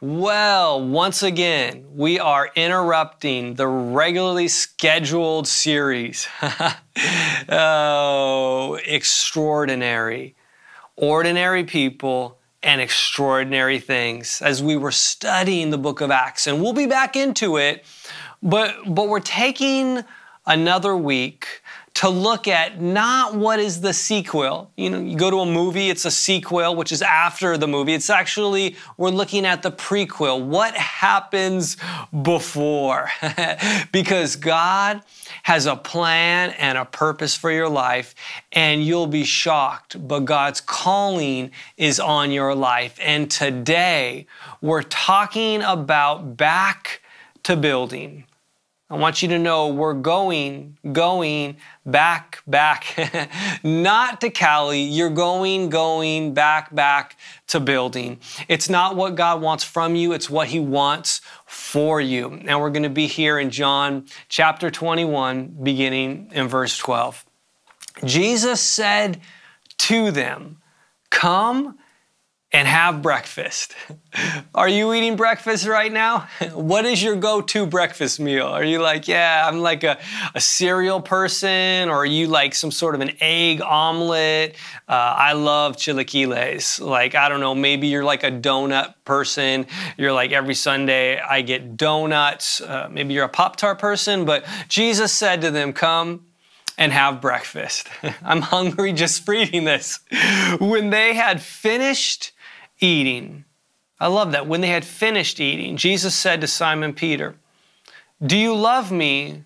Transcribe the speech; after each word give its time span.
Well, 0.00 0.84
once 0.84 1.22
again, 1.22 1.86
we 1.94 2.18
are 2.18 2.50
interrupting 2.56 3.54
the 3.54 3.68
regularly 3.68 4.48
scheduled 4.48 5.46
series. 5.46 6.26
oh, 7.48 8.78
extraordinary. 8.84 10.34
Ordinary 10.96 11.64
people 11.64 12.38
and 12.62 12.80
extraordinary 12.80 13.78
things 13.78 14.42
as 14.42 14.62
we 14.62 14.76
were 14.76 14.90
studying 14.90 15.70
the 15.70 15.78
book 15.78 16.00
of 16.00 16.10
Acts. 16.10 16.46
And 16.46 16.60
we'll 16.60 16.72
be 16.72 16.86
back 16.86 17.14
into 17.14 17.56
it, 17.56 17.84
but, 18.42 18.74
but 18.86 19.08
we're 19.08 19.20
taking 19.20 20.02
another 20.44 20.96
week 20.96 21.62
to 21.94 22.08
look 22.08 22.48
at 22.48 22.80
not 22.80 23.36
what 23.36 23.60
is 23.60 23.80
the 23.80 23.92
sequel. 23.92 24.70
You 24.76 24.90
know, 24.90 25.00
you 25.00 25.16
go 25.16 25.30
to 25.30 25.40
a 25.40 25.46
movie, 25.46 25.90
it's 25.90 26.04
a 26.04 26.10
sequel, 26.10 26.74
which 26.74 26.90
is 26.90 27.02
after 27.02 27.56
the 27.56 27.68
movie. 27.68 27.94
It's 27.94 28.10
actually, 28.10 28.76
we're 28.96 29.10
looking 29.10 29.46
at 29.46 29.62
the 29.62 29.70
prequel. 29.70 30.44
What 30.44 30.74
happens 30.74 31.76
before? 32.22 33.10
because 33.92 34.34
God 34.34 35.02
has 35.44 35.66
a 35.66 35.76
plan 35.76 36.50
and 36.58 36.76
a 36.76 36.84
purpose 36.84 37.36
for 37.36 37.52
your 37.52 37.68
life, 37.68 38.16
and 38.50 38.84
you'll 38.84 39.06
be 39.06 39.24
shocked, 39.24 40.06
but 40.08 40.20
God's 40.20 40.60
calling 40.60 41.52
is 41.76 42.00
on 42.00 42.32
your 42.32 42.56
life. 42.56 42.98
And 43.00 43.30
today, 43.30 44.26
we're 44.60 44.82
talking 44.82 45.62
about 45.62 46.36
back 46.36 47.02
to 47.44 47.56
building. 47.56 48.24
I 48.90 48.96
want 48.96 49.22
you 49.22 49.28
to 49.28 49.38
know 49.38 49.68
we're 49.68 49.94
going, 49.94 50.76
going 50.92 51.56
back, 51.86 52.42
back, 52.46 53.30
not 53.64 54.20
to 54.20 54.28
Cali. 54.28 54.82
You're 54.82 55.08
going, 55.08 55.70
going 55.70 56.34
back, 56.34 56.74
back 56.74 57.16
to 57.46 57.60
building. 57.60 58.20
It's 58.46 58.68
not 58.68 58.94
what 58.94 59.14
God 59.14 59.40
wants 59.40 59.64
from 59.64 59.96
you, 59.96 60.12
it's 60.12 60.28
what 60.28 60.48
He 60.48 60.60
wants 60.60 61.22
for 61.46 61.98
you. 61.98 62.40
And 62.46 62.60
we're 62.60 62.70
going 62.70 62.82
to 62.82 62.90
be 62.90 63.06
here 63.06 63.38
in 63.38 63.48
John 63.48 64.04
chapter 64.28 64.70
21, 64.70 65.56
beginning 65.62 66.30
in 66.32 66.46
verse 66.48 66.76
12. 66.76 67.24
Jesus 68.04 68.60
said 68.60 69.20
to 69.78 70.10
them, 70.10 70.58
Come 71.08 71.78
and 72.54 72.68
have 72.68 73.02
breakfast. 73.02 73.74
Are 74.54 74.68
you 74.68 74.94
eating 74.94 75.16
breakfast 75.16 75.66
right 75.66 75.92
now? 75.92 76.28
What 76.54 76.86
is 76.86 77.02
your 77.02 77.16
go 77.16 77.40
to 77.40 77.66
breakfast 77.66 78.20
meal? 78.20 78.46
Are 78.46 78.62
you 78.62 78.80
like, 78.80 79.08
yeah, 79.08 79.44
I'm 79.46 79.58
like 79.58 79.82
a, 79.82 79.98
a, 80.34 80.40
cereal 80.40 81.00
person, 81.00 81.88
or 81.88 81.96
are 81.96 82.06
you 82.06 82.28
like 82.28 82.54
some 82.54 82.70
sort 82.70 82.94
of 82.94 83.00
an 83.00 83.10
egg 83.20 83.60
omelet? 83.60 84.54
Uh, 84.88 84.92
I 84.92 85.32
love 85.32 85.76
chilaquiles. 85.76 86.80
Like, 86.80 87.16
I 87.16 87.28
don't 87.28 87.40
know, 87.40 87.56
maybe 87.56 87.88
you're 87.88 88.04
like 88.04 88.22
a 88.22 88.30
donut 88.30 88.94
person. 89.04 89.66
You're 89.96 90.12
like, 90.12 90.30
every 90.30 90.54
Sunday 90.54 91.18
I 91.18 91.42
get 91.42 91.76
donuts. 91.76 92.60
Uh, 92.60 92.88
maybe 92.90 93.14
you're 93.14 93.24
a 93.24 93.28
Pop 93.28 93.56
Tart 93.56 93.80
person, 93.80 94.24
but 94.24 94.44
Jesus 94.68 95.12
said 95.12 95.40
to 95.40 95.50
them, 95.50 95.72
Come 95.72 96.26
and 96.78 96.92
have 96.92 97.20
breakfast. 97.20 97.88
I'm 98.22 98.42
hungry 98.42 98.92
just 98.92 99.26
reading 99.26 99.64
this. 99.64 99.98
When 100.60 100.90
they 100.90 101.14
had 101.14 101.42
finished, 101.42 102.32
eating. 102.84 103.44
I 103.98 104.08
love 104.08 104.32
that. 104.32 104.46
When 104.46 104.60
they 104.60 104.68
had 104.68 104.84
finished 104.84 105.40
eating, 105.40 105.76
Jesus 105.76 106.14
said 106.14 106.40
to 106.40 106.46
Simon 106.46 106.92
Peter, 106.92 107.36
Do 108.24 108.36
you 108.36 108.54
love 108.54 108.92
me 108.92 109.44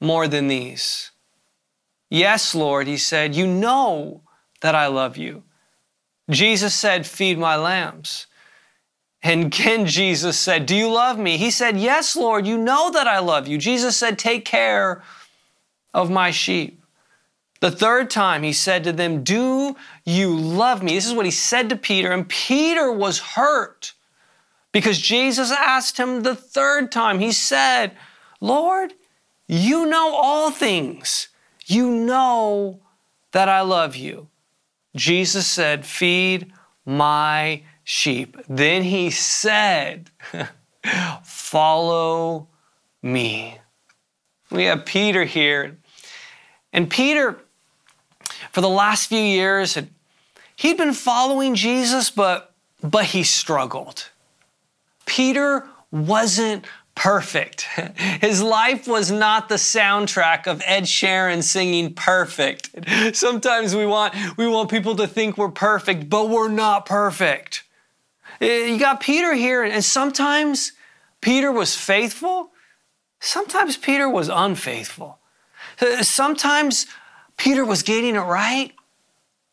more 0.00 0.28
than 0.28 0.48
these? 0.48 1.10
Yes, 2.10 2.54
Lord, 2.54 2.86
he 2.86 2.96
said, 2.96 3.34
You 3.34 3.46
know 3.46 4.22
that 4.60 4.74
I 4.74 4.86
love 4.86 5.16
you. 5.16 5.42
Jesus 6.30 6.74
said, 6.74 7.06
Feed 7.06 7.38
my 7.38 7.56
lambs. 7.56 8.26
And 9.22 9.46
again, 9.46 9.86
Jesus 10.00 10.38
said, 10.38 10.66
Do 10.66 10.76
you 10.76 10.92
love 10.92 11.18
me? 11.18 11.36
He 11.36 11.50
said, 11.50 11.78
Yes, 11.78 12.16
Lord, 12.16 12.46
you 12.46 12.58
know 12.58 12.90
that 12.90 13.08
I 13.08 13.18
love 13.20 13.48
you. 13.48 13.58
Jesus 13.58 13.96
said, 13.96 14.18
Take 14.18 14.44
care 14.44 15.02
of 15.94 16.10
my 16.10 16.30
sheep. 16.30 16.82
The 17.60 17.70
third 17.70 18.10
time 18.10 18.42
he 18.42 18.52
said 18.52 18.84
to 18.84 18.92
them, 18.92 19.22
Do 19.22 19.76
you 20.04 20.36
love 20.36 20.82
me? 20.82 20.94
This 20.94 21.06
is 21.06 21.14
what 21.14 21.24
he 21.24 21.30
said 21.30 21.68
to 21.70 21.76
Peter, 21.76 22.12
and 22.12 22.28
Peter 22.28 22.92
was 22.92 23.18
hurt 23.18 23.92
because 24.72 24.98
Jesus 24.98 25.50
asked 25.50 25.96
him 25.96 26.22
the 26.22 26.34
third 26.34 26.92
time. 26.92 27.18
He 27.18 27.32
said, 27.32 27.96
Lord, 28.40 28.92
you 29.48 29.86
know 29.86 30.14
all 30.14 30.50
things. 30.50 31.28
You 31.66 31.90
know 31.90 32.80
that 33.32 33.48
I 33.48 33.62
love 33.62 33.96
you. 33.96 34.28
Jesus 34.94 35.46
said, 35.46 35.86
Feed 35.86 36.52
my 36.84 37.62
sheep. 37.84 38.36
Then 38.48 38.82
he 38.82 39.10
said, 39.10 40.10
Follow 41.22 42.48
me. 43.02 43.58
We 44.50 44.64
have 44.64 44.84
Peter 44.84 45.24
here. 45.24 45.78
And 46.72 46.90
Peter, 46.90 47.38
for 48.56 48.62
the 48.62 48.70
last 48.70 49.10
few 49.10 49.20
years, 49.20 49.76
he'd 50.56 50.78
been 50.78 50.94
following 50.94 51.54
Jesus, 51.54 52.08
but, 52.08 52.54
but 52.82 53.04
he 53.04 53.22
struggled. 53.22 54.08
Peter 55.04 55.68
wasn't 55.90 56.64
perfect. 56.94 57.64
His 58.22 58.40
life 58.42 58.88
was 58.88 59.10
not 59.10 59.50
the 59.50 59.56
soundtrack 59.56 60.46
of 60.46 60.62
Ed 60.64 60.84
Sheeran 60.84 61.42
singing 61.42 61.92
perfect. 61.92 62.70
Sometimes 63.14 63.76
we 63.76 63.84
want, 63.84 64.14
we 64.38 64.48
want 64.48 64.70
people 64.70 64.96
to 64.96 65.06
think 65.06 65.36
we're 65.36 65.50
perfect, 65.50 66.08
but 66.08 66.30
we're 66.30 66.48
not 66.48 66.86
perfect. 66.86 67.62
Eh, 68.40 68.68
you 68.68 68.78
got 68.78 69.00
Peter 69.00 69.34
here, 69.34 69.64
and 69.64 69.84
sometimes 69.84 70.72
Peter 71.20 71.52
was 71.52 71.76
faithful, 71.76 72.52
sometimes 73.20 73.76
Peter 73.76 74.08
was 74.08 74.30
unfaithful. 74.30 75.18
Eh, 75.78 76.00
sometimes 76.00 76.86
Peter 77.36 77.64
was 77.64 77.82
getting 77.82 78.16
it 78.16 78.20
right, 78.20 78.72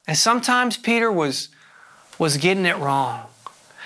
and 0.07 0.17
sometimes 0.17 0.77
Peter 0.77 1.11
was, 1.11 1.49
was 2.17 2.37
getting 2.37 2.65
it 2.65 2.77
wrong. 2.77 3.27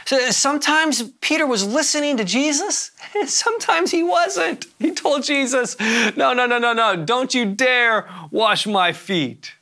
So 0.05 0.31
sometimes 0.31 1.03
Peter 1.19 1.45
was 1.45 1.65
listening 1.65 2.15
to 2.15 2.23
Jesus, 2.23 2.91
and 3.15 3.29
sometimes 3.29 3.91
he 3.91 4.03
wasn't. 4.03 4.65
He 4.79 4.91
told 4.91 5.23
Jesus, 5.23 5.77
No, 5.79 6.33
no, 6.33 6.45
no, 6.45 6.57
no, 6.57 6.73
no, 6.73 6.95
don't 6.95 7.33
you 7.33 7.45
dare 7.45 8.07
wash 8.31 8.65
my 8.65 8.93
feet. 8.93 9.53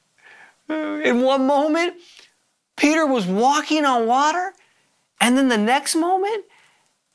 Uh, 0.70 1.02
in 1.04 1.22
one 1.22 1.48
moment, 1.48 1.96
Peter 2.76 3.06
was 3.06 3.26
walking 3.26 3.86
on 3.86 4.06
water, 4.06 4.54
and 5.20 5.38
then 5.38 5.48
the 5.48 5.58
next 5.58 5.96
moment, 5.96 6.46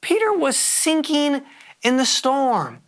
Peter 0.00 0.32
was 0.32 0.56
sinking 0.56 1.42
in 1.82 1.96
the 1.98 2.06
storm. 2.06 2.82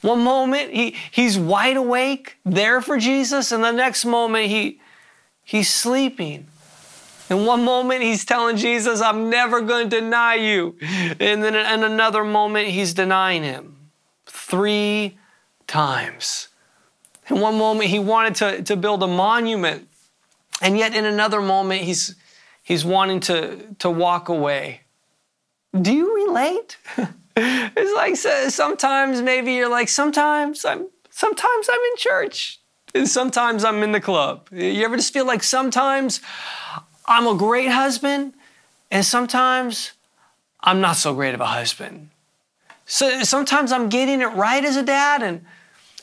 One 0.00 0.22
moment 0.22 0.72
he, 0.72 0.94
he's 1.10 1.38
wide 1.38 1.76
awake, 1.76 2.36
there 2.44 2.80
for 2.80 2.98
Jesus, 2.98 3.50
and 3.50 3.64
the 3.64 3.72
next 3.72 4.04
moment 4.04 4.46
he, 4.46 4.80
he's 5.42 5.72
sleeping. 5.72 6.46
In 7.30 7.44
one 7.44 7.64
moment 7.64 8.02
he's 8.02 8.24
telling 8.24 8.56
Jesus, 8.56 9.00
I'm 9.00 9.28
never 9.28 9.60
going 9.60 9.90
to 9.90 10.00
deny 10.00 10.34
you. 10.36 10.76
And 10.80 11.42
then 11.42 11.54
in 11.54 11.84
another 11.84 12.24
moment 12.24 12.68
he's 12.68 12.94
denying 12.94 13.42
him. 13.42 13.76
Three 14.26 15.18
times. 15.66 16.48
In 17.28 17.40
one 17.40 17.58
moment 17.58 17.90
he 17.90 17.98
wanted 17.98 18.34
to, 18.36 18.62
to 18.62 18.76
build 18.76 19.02
a 19.02 19.06
monument. 19.06 19.88
And 20.62 20.78
yet 20.78 20.94
in 20.94 21.04
another 21.04 21.40
moment 21.40 21.82
he's, 21.82 22.14
he's 22.62 22.84
wanting 22.84 23.20
to, 23.20 23.74
to 23.80 23.90
walk 23.90 24.28
away. 24.28 24.82
Do 25.78 25.92
you 25.92 26.14
relate? 26.26 26.78
it's 27.40 27.94
like 27.94 28.16
sometimes 28.50 29.22
maybe 29.22 29.52
you're 29.54 29.70
like 29.70 29.88
sometimes 29.88 30.64
I'm 30.64 30.88
sometimes 31.10 31.68
I'm 31.70 31.80
in 31.90 31.96
church 31.96 32.60
and 32.94 33.08
sometimes 33.08 33.64
I'm 33.64 33.82
in 33.82 33.92
the 33.92 34.00
club. 34.00 34.48
You 34.52 34.84
ever 34.84 34.96
just 34.96 35.12
feel 35.12 35.26
like 35.26 35.42
sometimes 35.42 36.20
I'm 37.06 37.26
a 37.26 37.34
great 37.34 37.68
husband 37.68 38.34
and 38.90 39.04
sometimes 39.04 39.92
I'm 40.60 40.80
not 40.80 40.96
so 40.96 41.14
great 41.14 41.34
of 41.34 41.40
a 41.40 41.46
husband. 41.46 42.10
So 42.86 43.22
sometimes 43.22 43.70
I'm 43.70 43.88
getting 43.88 44.20
it 44.20 44.32
right 44.34 44.64
as 44.64 44.76
a 44.76 44.82
dad 44.82 45.22
and 45.22 45.44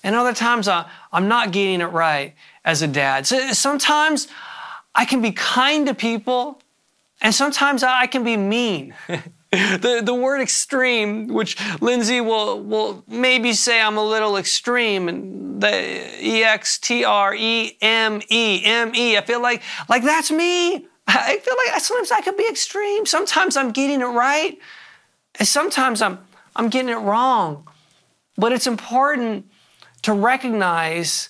and 0.04 0.15
other 0.15 0.33
times 0.33 0.68
I, 0.68 0.86
I'm 1.12 1.27
not 1.27 1.51
getting 1.51 1.81
it 1.81 1.86
right 1.88 2.36
as 2.63 2.83
a 2.83 2.88
dad. 2.88 3.25
So 3.25 3.51
sometimes 3.54 4.27
I 4.94 5.04
can 5.04 5.21
be 5.21 5.31
kind 5.31 5.88
to 5.88 5.95
people 5.95 6.62
and 7.21 7.33
sometimes 7.33 7.81
I 7.83 8.06
can 8.06 8.24
be 8.24 8.38
mean. 8.38 8.94
the, 9.81 10.02
the 10.04 10.13
word 10.13 10.42
extreme, 10.42 11.28
which 11.28 11.56
Lindsay 11.80 12.19
will, 12.19 12.62
will 12.62 13.04
maybe 13.07 13.54
say 13.54 13.81
I'm 13.81 13.98
a 13.98 14.04
little 14.04 14.36
extreme, 14.36 15.07
and 15.07 15.62
the 15.62 16.25
E 16.25 16.44
X 16.44 16.78
T 16.78 17.06
R 17.06 17.34
E 17.34 17.78
M 17.81 18.22
E 18.30 18.62
M 18.66 18.94
E, 18.94 19.18
I 19.18 19.22
feel 19.22 19.42
like, 19.42 19.62
like 19.88 20.04
that's 20.04 20.30
me. 20.30 20.88
I 21.07 21.38
feel 21.38 21.56
like 21.68 21.80
sometimes 21.80 22.12
I 22.12 22.22
can 22.22 22.36
be 22.36 22.46
extreme. 22.50 23.06
Sometimes 23.06 23.56
I'm 23.56 23.72
getting 23.72 24.02
it 24.02 24.06
right, 24.06 24.57
and 25.40 25.48
sometimes 25.48 26.02
I'm, 26.02 26.19
I'm 26.56 26.68
getting 26.69 26.90
it 26.90 27.00
wrong. 27.00 27.68
But 28.38 28.52
it's 28.52 28.68
important 28.68 29.50
to 30.02 30.12
recognize 30.12 31.30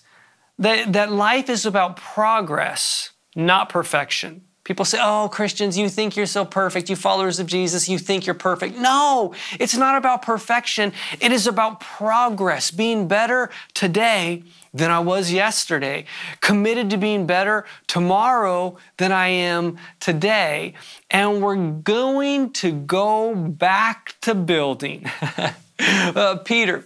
that, 0.58 0.94
that 0.94 1.12
life 1.12 1.50
is 1.50 1.66
about 1.66 1.98
progress, 1.98 3.12
not 3.36 3.70
perfection. 3.70 4.45
People 4.66 4.84
say, 4.84 4.98
oh, 5.00 5.30
Christians, 5.32 5.78
you 5.78 5.88
think 5.90 6.18
you're 6.18 6.26
so 6.26 6.44
perfect. 6.44 6.90
You 6.90 6.96
followers 6.96 7.38
of 7.38 7.46
Jesus, 7.46 7.88
you 7.88 8.00
think 8.00 8.26
you're 8.26 8.34
perfect. 8.34 8.76
No, 8.76 9.36
it's 9.60 9.78
not 9.78 9.96
about 9.96 10.24
perfection. 10.24 10.92
It 11.22 11.32
is 11.32 11.46
about 11.46 11.80
progress, 11.80 12.72
being 12.72 13.08
better 13.08 13.52
today 13.76 14.44
than 14.74 14.90
I 14.90 15.00
was 15.00 15.32
yesterday, 15.32 16.06
committed 16.42 16.90
to 16.90 16.98
being 16.98 17.28
better 17.28 17.66
tomorrow 17.86 18.78
than 18.98 19.12
I 19.12 19.28
am 19.28 19.78
today. 20.00 20.74
And 21.12 21.44
we're 21.44 21.56
going 21.56 22.52
to 22.54 22.72
go 22.72 23.36
back 23.36 24.16
to 24.22 24.34
building. 24.34 25.06
uh, 25.80 26.38
Peter, 26.44 26.84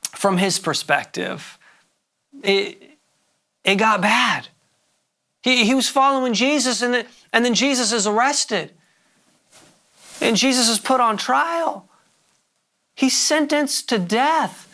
from 0.00 0.38
his 0.38 0.58
perspective, 0.58 1.58
it, 2.42 2.98
it 3.64 3.76
got 3.76 4.00
bad. 4.00 4.48
He, 5.42 5.64
he 5.64 5.74
was 5.74 5.88
following 5.88 6.34
Jesus, 6.34 6.82
and 6.82 6.94
then, 6.94 7.06
and 7.32 7.44
then 7.44 7.54
Jesus 7.54 7.92
is 7.92 8.06
arrested. 8.06 8.72
And 10.20 10.36
Jesus 10.36 10.68
is 10.68 10.78
put 10.78 11.00
on 11.00 11.16
trial. 11.16 11.88
He's 12.94 13.18
sentenced 13.18 13.88
to 13.88 13.98
death. 13.98 14.68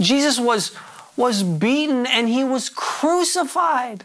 Jesus 0.00 0.40
was, 0.40 0.72
was 1.16 1.44
beaten 1.44 2.06
and 2.06 2.28
he 2.28 2.42
was 2.42 2.68
crucified. 2.68 4.04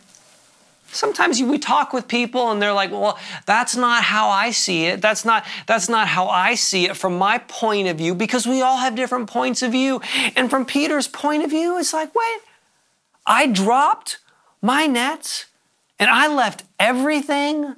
Sometimes 0.92 1.42
we 1.42 1.58
talk 1.58 1.94
with 1.94 2.08
people 2.08 2.52
and 2.52 2.62
they're 2.62 2.74
like, 2.74 2.92
well, 2.92 3.18
that's 3.46 3.76
not 3.76 4.04
how 4.04 4.30
I 4.30 4.52
see 4.52 4.86
it. 4.86 5.02
That's 5.02 5.26
not, 5.26 5.46
that's 5.66 5.90
not 5.90 6.08
how 6.08 6.28
I 6.28 6.54
see 6.56 6.86
it 6.86 6.96
from 6.96 7.18
my 7.18 7.40
point 7.40 7.88
of 7.88 7.98
view 7.98 8.14
because 8.14 8.46
we 8.46 8.62
all 8.62 8.78
have 8.78 8.96
different 8.96 9.30
points 9.30 9.62
of 9.64 9.72
view. 9.72 10.02
And 10.36 10.50
from 10.50 10.66
Peter's 10.66 11.08
point 11.08 11.44
of 11.44 11.50
view, 11.50 11.78
it's 11.80 11.94
like, 11.94 12.14
wait, 12.14 12.40
I 13.26 13.48
dropped 13.48 14.20
my 14.62 14.86
nets 14.86 15.47
and 16.00 16.10
I 16.10 16.28
left 16.28 16.64
everything 16.80 17.76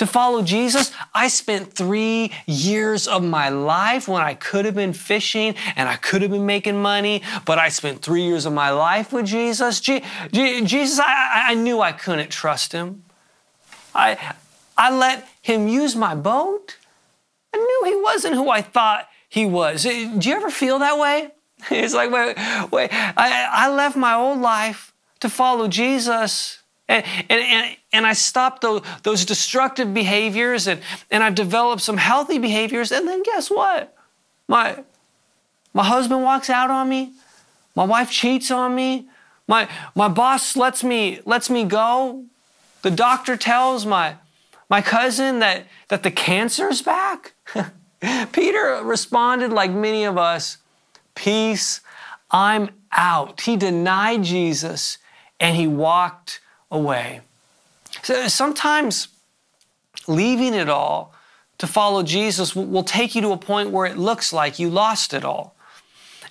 to 0.00 0.06
follow 0.06 0.42
Jesus. 0.42 0.92
I 1.14 1.28
spent 1.28 1.74
three 1.74 2.32
years 2.46 3.06
of 3.06 3.22
my 3.22 3.50
life 3.50 4.08
when 4.08 4.22
I 4.22 4.32
could 4.32 4.64
have 4.64 4.74
been 4.74 4.94
fishing 4.94 5.54
and 5.76 5.90
I 5.90 5.96
could 5.96 6.22
have 6.22 6.30
been 6.30 6.46
making 6.46 6.80
money, 6.80 7.22
but 7.44 7.58
I 7.58 7.68
spent 7.68 8.00
three 8.00 8.22
years 8.22 8.46
of 8.46 8.54
my 8.54 8.70
life 8.70 9.12
with 9.12 9.26
Jesus. 9.26 9.78
Je- 9.78 10.02
Je- 10.32 10.64
Jesus, 10.64 10.98
I-, 10.98 11.48
I 11.48 11.54
knew 11.54 11.82
I 11.82 11.92
couldn't 11.92 12.30
trust 12.30 12.72
him. 12.72 13.04
I, 13.94 14.34
I 14.78 14.90
let 14.90 15.28
him 15.42 15.68
use 15.68 15.94
my 15.94 16.14
boat. 16.14 16.78
I 17.52 17.58
knew 17.58 17.92
he 17.92 18.00
wasn't 18.02 18.36
who 18.36 18.48
I 18.48 18.62
thought 18.62 19.06
he 19.28 19.44
was. 19.44 19.84
Eh, 19.84 20.10
do 20.16 20.30
you 20.30 20.34
ever 20.34 20.50
feel 20.50 20.78
that 20.78 20.98
way? 20.98 21.30
It's 21.70 21.92
like, 21.92 22.10
wait, 22.10 22.38
wait, 22.72 22.88
I, 22.90 23.48
I 23.52 23.68
left 23.70 23.94
my 23.94 24.14
old 24.14 24.38
life 24.38 24.94
to 25.20 25.28
follow 25.28 25.68
Jesus 25.68 26.59
and, 26.90 27.04
and, 27.30 27.76
and, 27.92 28.06
I 28.06 28.12
stopped 28.12 28.62
those, 28.62 28.82
those 29.02 29.24
destructive 29.24 29.94
behaviors 29.94 30.66
and, 30.66 30.80
and 31.10 31.22
I've 31.22 31.34
developed 31.34 31.82
some 31.82 31.96
healthy 31.96 32.38
behaviors. 32.38 32.90
And 32.92 33.06
then 33.06 33.22
guess 33.22 33.50
what? 33.50 33.96
My, 34.48 34.82
my 35.72 35.84
husband 35.84 36.22
walks 36.22 36.50
out 36.50 36.70
on 36.70 36.88
me. 36.88 37.12
My 37.76 37.84
wife 37.84 38.10
cheats 38.10 38.50
on 38.50 38.74
me. 38.74 39.08
My, 39.46 39.68
my 39.94 40.08
boss 40.08 40.56
lets 40.56 40.82
me, 40.82 41.20
lets 41.24 41.48
me 41.48 41.64
go. 41.64 42.24
The 42.82 42.90
doctor 42.90 43.36
tells 43.36 43.86
my, 43.86 44.16
my 44.68 44.82
cousin 44.82 45.38
that, 45.38 45.66
that 45.88 46.02
the 46.02 46.10
cancer's 46.10 46.82
back. 46.82 47.34
Peter 48.32 48.80
responded 48.82 49.52
like 49.52 49.70
many 49.70 50.04
of 50.04 50.18
us 50.18 50.58
Peace, 51.14 51.80
I'm 52.30 52.70
out. 52.92 53.42
He 53.42 53.56
denied 53.56 54.24
Jesus 54.24 54.98
and 55.38 55.56
he 55.56 55.66
walked 55.66 56.40
away. 56.70 57.20
So 58.02 58.28
sometimes 58.28 59.08
leaving 60.06 60.54
it 60.54 60.68
all 60.68 61.14
to 61.58 61.66
follow 61.66 62.02
Jesus 62.02 62.56
will 62.56 62.84
take 62.84 63.14
you 63.14 63.20
to 63.22 63.32
a 63.32 63.36
point 63.36 63.70
where 63.70 63.86
it 63.86 63.98
looks 63.98 64.32
like 64.32 64.58
you 64.58 64.70
lost 64.70 65.12
it 65.12 65.24
all. 65.24 65.54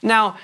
Now, 0.02 0.38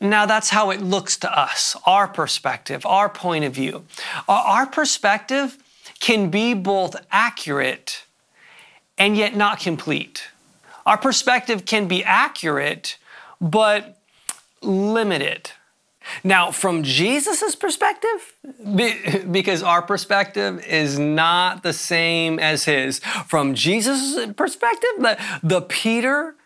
now 0.00 0.26
that's 0.26 0.50
how 0.50 0.70
it 0.70 0.80
looks 0.80 1.16
to 1.18 1.38
us, 1.38 1.76
our 1.86 2.06
perspective, 2.06 2.86
our 2.86 3.08
point 3.08 3.44
of 3.44 3.52
view. 3.52 3.84
Our 4.28 4.66
perspective 4.66 5.58
can 5.98 6.30
be 6.30 6.54
both 6.54 6.94
accurate 7.10 8.04
and 8.96 9.16
yet 9.16 9.34
not 9.34 9.58
complete. 9.58 10.24
Our 10.86 10.98
perspective 10.98 11.64
can 11.64 11.88
be 11.88 12.04
accurate, 12.04 12.96
but 13.40 13.98
limited. 14.62 15.50
Now, 16.24 16.50
from 16.50 16.82
Jesus' 16.82 17.54
perspective, 17.54 18.34
because 19.30 19.62
our 19.62 19.82
perspective 19.82 20.64
is 20.66 20.98
not 20.98 21.62
the 21.62 21.72
same 21.72 22.38
as 22.38 22.64
his, 22.64 23.00
from 23.26 23.54
Jesus' 23.54 24.32
perspective, 24.36 24.90
the, 24.98 25.18
the 25.42 25.62
Peter 25.62 26.36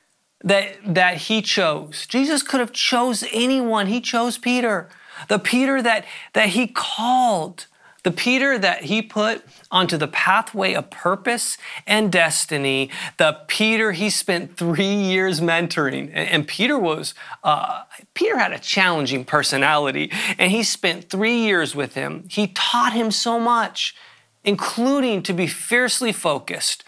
that, 0.45 0.77
that 0.85 1.17
he 1.17 1.43
chose, 1.43 2.07
Jesus 2.07 2.43
could 2.43 2.61
have 2.61 2.73
chose 2.73 3.25
anyone. 3.33 3.87
He 3.87 4.01
chose 4.01 4.39
Peter. 4.39 4.89
The 5.29 5.39
Peter 5.39 5.81
that, 5.83 6.05
that 6.33 6.49
he 6.51 6.67
called 6.67 7.67
the 8.03 8.11
Peter 8.11 8.59
that 8.59 8.85
he 8.85 9.01
put 9.01 9.45
onto 9.71 9.97
the 9.97 10.09
pathway 10.09 10.75
of 10.75 10.91
purpose 10.91 11.57
and 11.87 12.11
destiny, 12.11 12.91
the 13.17 13.41
Peter 13.47 13.93
he 13.93 14.11
spent 14.11 14.57
three 14.57 14.95
years 14.95 15.41
mentoring. 15.41 16.11
And 16.13 16.47
Peter 16.49 16.79
was, 16.79 17.15
uh, 17.45 17.85
Peter 18.15 18.39
had 18.39 18.53
a 18.53 18.59
challenging 18.59 19.25
personality, 19.25 20.11
and 20.39 20.51
he 20.51 20.63
spent 20.65 21.11
three 21.11 21.39
years 21.39 21.77
with 21.77 21.95
him. 21.95 22.25
He 22.29 22.49
taught 22.49 22.93
him 22.93 23.11
so 23.11 23.39
much, 23.39 23.95
including 24.43 25.23
to 25.23 25.33
be 25.33 25.47
fiercely 25.47 26.13
focused. 26.13 26.85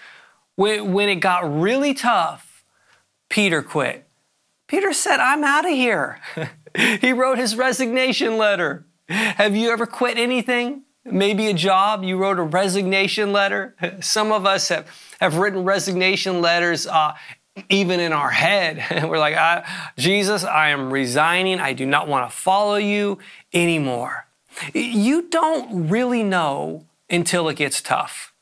When, 0.56 0.92
when 0.92 1.08
it 1.08 1.16
got 1.16 1.42
really 1.44 1.94
tough, 1.94 2.64
Peter 3.28 3.62
quit. 3.62 4.08
Peter 4.66 4.92
said, 4.92 5.20
I'm 5.20 5.44
out 5.44 5.64
of 5.64 5.72
here. 5.72 6.20
he 7.00 7.12
wrote 7.12 7.38
his 7.38 7.56
resignation 7.56 8.36
letter. 8.36 8.86
Have 9.08 9.54
you 9.54 9.70
ever 9.70 9.86
quit 9.86 10.18
anything? 10.18 10.83
Maybe 11.04 11.48
a 11.48 11.54
job, 11.54 12.02
you 12.02 12.16
wrote 12.16 12.38
a 12.38 12.42
resignation 12.42 13.32
letter. 13.32 13.74
Some 14.00 14.32
of 14.32 14.46
us 14.46 14.68
have, 14.68 14.88
have 15.20 15.36
written 15.36 15.64
resignation 15.64 16.40
letters 16.40 16.86
uh, 16.86 17.14
even 17.68 18.00
in 18.00 18.12
our 18.12 18.30
head. 18.30 19.04
We're 19.08 19.18
like, 19.18 19.36
I, 19.36 19.68
Jesus, 19.96 20.44
I 20.44 20.70
am 20.70 20.92
resigning. 20.92 21.60
I 21.60 21.72
do 21.72 21.86
not 21.86 22.08
want 22.08 22.30
to 22.30 22.36
follow 22.36 22.76
you 22.76 23.18
anymore. 23.52 24.26
You 24.72 25.28
don't 25.28 25.88
really 25.88 26.22
know 26.22 26.86
until 27.10 27.48
it 27.48 27.56
gets 27.56 27.80
tough. 27.80 28.32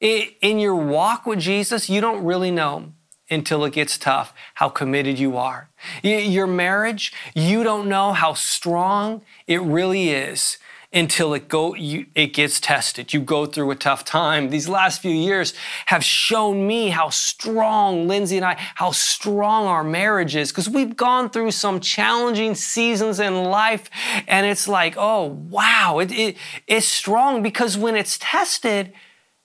In 0.00 0.58
your 0.58 0.74
walk 0.74 1.26
with 1.26 1.40
Jesus, 1.40 1.88
you 1.88 2.00
don't 2.00 2.24
really 2.24 2.50
know 2.50 2.92
until 3.30 3.64
it 3.64 3.72
gets 3.72 3.98
tough 3.98 4.32
how 4.54 4.68
committed 4.68 5.18
you 5.18 5.36
are. 5.36 5.68
Your 6.02 6.46
marriage, 6.46 7.12
you 7.34 7.64
don't 7.64 7.88
know 7.88 8.12
how 8.12 8.34
strong 8.34 9.22
it 9.46 9.60
really 9.62 10.10
is 10.10 10.58
until 10.96 11.34
it 11.34 11.46
go 11.46 11.74
you, 11.74 12.06
it 12.14 12.32
gets 12.32 12.58
tested. 12.58 13.12
You 13.12 13.20
go 13.20 13.44
through 13.44 13.70
a 13.70 13.74
tough 13.74 14.02
time. 14.02 14.48
These 14.48 14.66
last 14.66 15.02
few 15.02 15.10
years 15.10 15.52
have 15.86 16.02
shown 16.02 16.66
me 16.66 16.88
how 16.88 17.10
strong 17.10 18.08
Lindsay 18.08 18.36
and 18.36 18.46
I, 18.46 18.54
how 18.76 18.92
strong 18.92 19.66
our 19.66 19.84
marriage 19.84 20.34
is 20.34 20.50
because 20.50 20.70
we've 20.70 20.96
gone 20.96 21.28
through 21.28 21.50
some 21.50 21.80
challenging 21.80 22.54
seasons 22.54 23.20
in 23.20 23.44
life, 23.44 23.90
and 24.26 24.46
it's 24.46 24.66
like, 24.66 24.94
oh 24.96 25.24
wow, 25.50 25.98
it, 25.98 26.10
it, 26.10 26.36
it's 26.66 26.86
strong 26.86 27.42
because 27.42 27.76
when 27.76 27.94
it's 27.94 28.16
tested, 28.18 28.92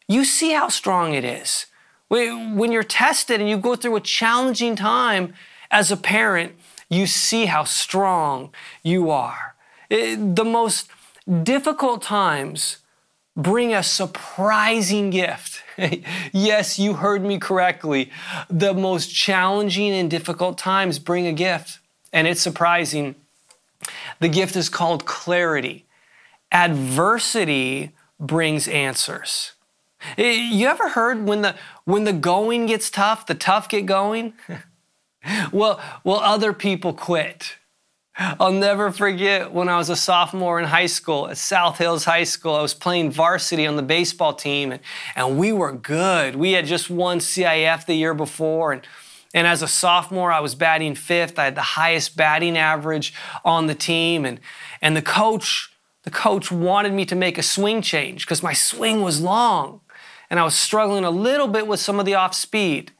you 0.07 0.23
see 0.23 0.53
how 0.53 0.69
strong 0.69 1.13
it 1.13 1.25
is. 1.25 1.65
When 2.07 2.71
you're 2.71 2.83
tested 2.83 3.41
and 3.41 3.49
you 3.49 3.57
go 3.57 3.75
through 3.75 3.97
a 3.97 4.01
challenging 4.01 4.75
time 4.77 5.33
as 5.69 5.91
a 5.91 5.97
parent, 5.97 6.53
you 6.89 7.07
see 7.07 7.45
how 7.45 7.65
strong 7.65 8.53
you 8.83 9.09
are. 9.09 9.55
It, 9.89 10.35
the 10.35 10.45
most 10.45 10.89
difficult 11.43 12.01
times 12.01 12.77
bring 13.35 13.73
a 13.73 13.83
surprising 13.83 15.09
gift. 15.09 15.63
yes, 16.33 16.77
you 16.77 16.95
heard 16.95 17.23
me 17.23 17.39
correctly. 17.39 18.11
The 18.49 18.73
most 18.73 19.07
challenging 19.07 19.93
and 19.93 20.09
difficult 20.09 20.57
times 20.57 20.99
bring 20.99 21.27
a 21.27 21.33
gift, 21.33 21.79
and 22.11 22.27
it's 22.27 22.41
surprising. 22.41 23.15
The 24.19 24.29
gift 24.29 24.55
is 24.55 24.69
called 24.69 25.05
clarity. 25.05 25.85
Adversity 26.51 27.91
brings 28.19 28.67
answers. 28.67 29.53
Eh, 30.17 30.49
you 30.51 30.67
ever 30.67 30.89
heard 30.89 31.25
when 31.25 31.41
the 31.41 31.55
when 31.85 32.03
the 32.03 32.13
going 32.13 32.65
gets 32.65 32.89
tough, 32.89 33.25
the 33.25 33.35
tough 33.35 33.69
get 33.69 33.85
going? 33.85 34.33
well, 35.51 35.79
well 36.03 36.19
other 36.19 36.53
people 36.53 36.93
quit. 36.93 37.55
I'll 38.17 38.51
never 38.51 38.91
forget 38.91 39.53
when 39.53 39.69
I 39.69 39.77
was 39.77 39.89
a 39.89 39.95
sophomore 39.95 40.59
in 40.59 40.65
high 40.67 40.87
school 40.87 41.29
at 41.29 41.37
South 41.37 41.77
Hills 41.77 42.03
High 42.03 42.25
School. 42.25 42.55
I 42.55 42.61
was 42.61 42.73
playing 42.73 43.11
varsity 43.11 43.65
on 43.65 43.77
the 43.77 43.83
baseball 43.83 44.33
team, 44.33 44.73
and, 44.73 44.81
and 45.15 45.37
we 45.37 45.53
were 45.53 45.71
good. 45.71 46.35
We 46.35 46.51
had 46.51 46.65
just 46.65 46.89
won 46.89 47.19
CIF 47.19 47.85
the 47.85 47.95
year 47.95 48.13
before, 48.13 48.73
and 48.73 48.81
and 49.33 49.47
as 49.47 49.61
a 49.61 49.67
sophomore, 49.67 50.29
I 50.29 50.41
was 50.41 50.55
batting 50.55 50.93
fifth. 50.95 51.39
I 51.39 51.45
had 51.45 51.55
the 51.55 51.61
highest 51.61 52.17
batting 52.17 52.57
average 52.57 53.13
on 53.45 53.67
the 53.67 53.75
team, 53.75 54.25
and 54.25 54.41
and 54.81 54.95
the 54.95 55.01
coach 55.01 55.71
the 56.03 56.11
coach 56.11 56.51
wanted 56.51 56.93
me 56.93 57.05
to 57.05 57.15
make 57.15 57.37
a 57.37 57.43
swing 57.43 57.81
change 57.81 58.25
because 58.25 58.43
my 58.43 58.53
swing 58.53 59.01
was 59.01 59.21
long. 59.21 59.81
and 60.29 60.39
I 60.39 60.43
was 60.43 60.55
struggling 60.55 61.03
a 61.03 61.11
little 61.11 61.47
bit 61.47 61.67
with 61.67 61.79
some 61.79 61.99
of 61.99 62.05
the 62.05 62.15
off 62.15 62.33
speed. 62.33 62.91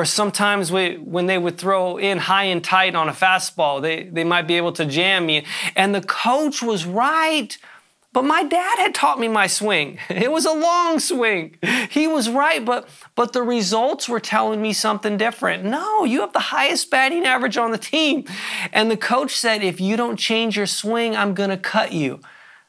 Or 0.00 0.06
sometimes 0.06 0.72
we, 0.72 0.96
when 0.96 1.26
they 1.26 1.36
would 1.36 1.58
throw 1.58 1.98
in 1.98 2.16
high 2.16 2.44
and 2.44 2.64
tight 2.64 2.94
on 2.94 3.10
a 3.10 3.12
fastball, 3.12 3.82
they, 3.82 4.04
they 4.04 4.24
might 4.24 4.46
be 4.46 4.54
able 4.54 4.72
to 4.72 4.86
jam 4.86 5.26
me. 5.26 5.44
And 5.76 5.94
the 5.94 6.00
coach 6.00 6.62
was 6.62 6.86
right. 6.86 7.58
But 8.14 8.24
my 8.24 8.42
dad 8.42 8.78
had 8.78 8.94
taught 8.94 9.20
me 9.20 9.28
my 9.28 9.46
swing. 9.46 9.98
It 10.08 10.32
was 10.32 10.46
a 10.46 10.54
long 10.54 11.00
swing. 11.00 11.58
He 11.90 12.08
was 12.08 12.30
right, 12.30 12.64
but 12.64 12.88
but 13.14 13.34
the 13.34 13.42
results 13.42 14.08
were 14.08 14.20
telling 14.20 14.62
me 14.62 14.72
something 14.72 15.18
different. 15.18 15.64
No, 15.64 16.06
you 16.06 16.22
have 16.22 16.32
the 16.32 16.48
highest 16.56 16.90
batting 16.90 17.26
average 17.26 17.58
on 17.58 17.70
the 17.70 17.76
team. 17.76 18.24
And 18.72 18.90
the 18.90 18.96
coach 18.96 19.36
said, 19.36 19.62
if 19.62 19.82
you 19.82 19.98
don't 19.98 20.16
change 20.16 20.56
your 20.56 20.66
swing, 20.66 21.14
I'm 21.14 21.34
gonna 21.34 21.58
cut 21.58 21.92
you. 21.92 22.20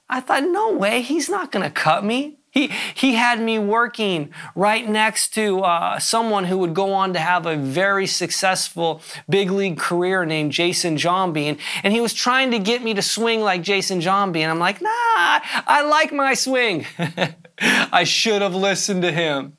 I 0.09 0.19
thought, 0.19 0.43
no 0.43 0.73
way, 0.73 1.01
he's 1.01 1.29
not 1.29 1.49
gonna 1.49 1.71
cut 1.71 2.03
me. 2.03 2.40
He, 2.51 2.67
he 2.93 3.15
had 3.15 3.41
me 3.41 3.59
working 3.59 4.33
right 4.55 4.87
next 4.87 5.33
to 5.35 5.61
uh, 5.61 5.99
someone 5.99 6.43
who 6.43 6.57
would 6.57 6.73
go 6.73 6.91
on 6.91 7.13
to 7.13 7.19
have 7.19 7.45
a 7.45 7.55
very 7.55 8.05
successful 8.05 9.01
big 9.29 9.49
league 9.49 9.77
career 9.77 10.25
named 10.25 10.51
Jason 10.51 10.97
Giambi. 10.97 11.45
And, 11.45 11.57
and 11.81 11.93
he 11.93 12.01
was 12.01 12.13
trying 12.13 12.51
to 12.51 12.59
get 12.59 12.83
me 12.83 12.93
to 12.93 13.01
swing 13.01 13.39
like 13.39 13.61
Jason 13.61 14.01
Giambi. 14.01 14.39
And 14.39 14.51
I'm 14.51 14.59
like, 14.59 14.81
nah, 14.81 14.89
I 14.89 15.87
like 15.89 16.11
my 16.11 16.33
swing. 16.33 16.85
I 17.61 18.03
should 18.03 18.41
have 18.41 18.53
listened 18.53 19.03
to 19.03 19.13
him. 19.13 19.55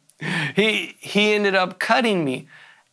He, 0.55 0.95
he 1.01 1.33
ended 1.33 1.55
up 1.55 1.79
cutting 1.79 2.25
me. 2.27 2.47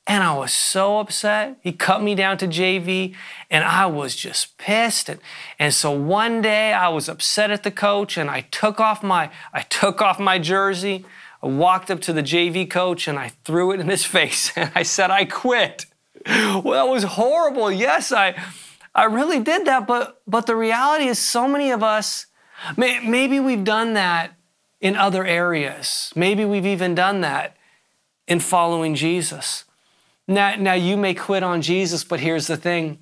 And 0.10 0.24
I 0.24 0.36
was 0.36 0.52
so 0.52 0.98
upset. 0.98 1.60
He 1.62 1.72
cut 1.72 2.02
me 2.02 2.16
down 2.16 2.40
to 2.40 2.48
JV, 2.48 3.14
and 3.52 3.64
I 3.64 3.86
was 3.86 4.16
just 4.16 4.58
pissed. 4.58 5.08
And, 5.08 5.20
and 5.60 5.72
so 5.72 5.92
one 5.92 6.42
day 6.42 6.74
I 6.74 6.90
was 6.90 7.08
upset 7.08 7.52
at 7.52 7.62
the 7.62 7.70
coach, 7.70 8.18
and 8.18 8.28
I 8.28 8.42
took 8.42 8.80
off 8.80 9.04
my 9.04 9.30
I 9.54 9.62
took 9.62 10.02
off 10.02 10.20
my 10.20 10.40
jersey. 10.40 11.06
I 11.44 11.48
walked 11.48 11.92
up 11.92 12.02
to 12.02 12.12
the 12.12 12.24
JV 12.24 12.68
coach 12.68 13.08
and 13.08 13.20
I 13.20 13.34
threw 13.46 13.72
it 13.72 13.80
in 13.80 13.88
his 13.88 14.04
face, 14.18 14.52
and 14.56 14.72
I 14.74 14.82
said, 14.82 15.12
"I 15.12 15.26
quit." 15.26 15.86
Well, 16.26 16.72
that 16.72 16.92
was 16.92 17.04
horrible. 17.04 17.72
Yes, 17.72 18.12
I 18.12 18.36
I 18.96 19.04
really 19.04 19.40
did 19.40 19.68
that, 19.68 19.86
but 19.86 20.24
but 20.26 20.48
the 20.48 20.56
reality 20.56 21.06
is, 21.06 21.20
so 21.20 21.48
many 21.48 21.70
of 21.70 21.84
us, 21.84 22.26
may, 22.76 23.00
maybe 23.00 23.40
we've 23.40 23.64
done 23.64 23.94
that 23.94 24.34
in 24.82 24.96
other 24.96 25.24
areas. 25.24 26.12
Maybe 26.16 26.46
we've 26.46 26.66
even 26.66 26.96
done 26.96 27.22
that 27.22 27.56
in 28.28 28.40
following 28.40 28.96
Jesus. 28.96 29.66
Now, 30.30 30.56
now 30.56 30.74
you 30.74 30.96
may 30.96 31.16
quit 31.16 31.42
on 31.42 31.64
Jesus, 31.64 32.04
but 32.04 32.20
here's 32.20 32.46
the 32.46 32.56
thing. 32.56 33.00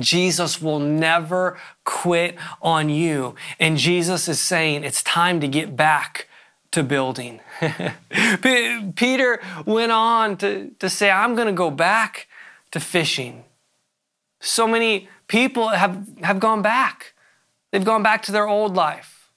Jesus 0.00 0.62
will 0.62 0.78
never 0.78 1.58
quit 1.84 2.36
on 2.62 2.88
you. 2.88 3.34
And 3.60 3.76
Jesus 3.76 4.28
is 4.28 4.40
saying 4.40 4.82
it's 4.82 5.02
time 5.02 5.40
to 5.40 5.48
get 5.48 5.76
back 5.76 6.26
to 6.70 6.82
building. 6.82 7.40
Peter 8.96 9.40
went 9.66 9.92
on 9.92 10.38
to, 10.38 10.70
to 10.78 10.88
say, 10.88 11.10
I'm 11.10 11.34
going 11.34 11.48
to 11.48 11.52
go 11.52 11.70
back 11.70 12.28
to 12.70 12.80
fishing. 12.80 13.44
So 14.40 14.66
many 14.66 15.08
people 15.26 15.68
have, 15.68 16.06
have 16.22 16.40
gone 16.40 16.62
back. 16.62 17.12
They've 17.72 17.84
gone 17.84 18.02
back 18.02 18.22
to 18.22 18.32
their 18.32 18.48
old 18.48 18.74
life. 18.74 19.30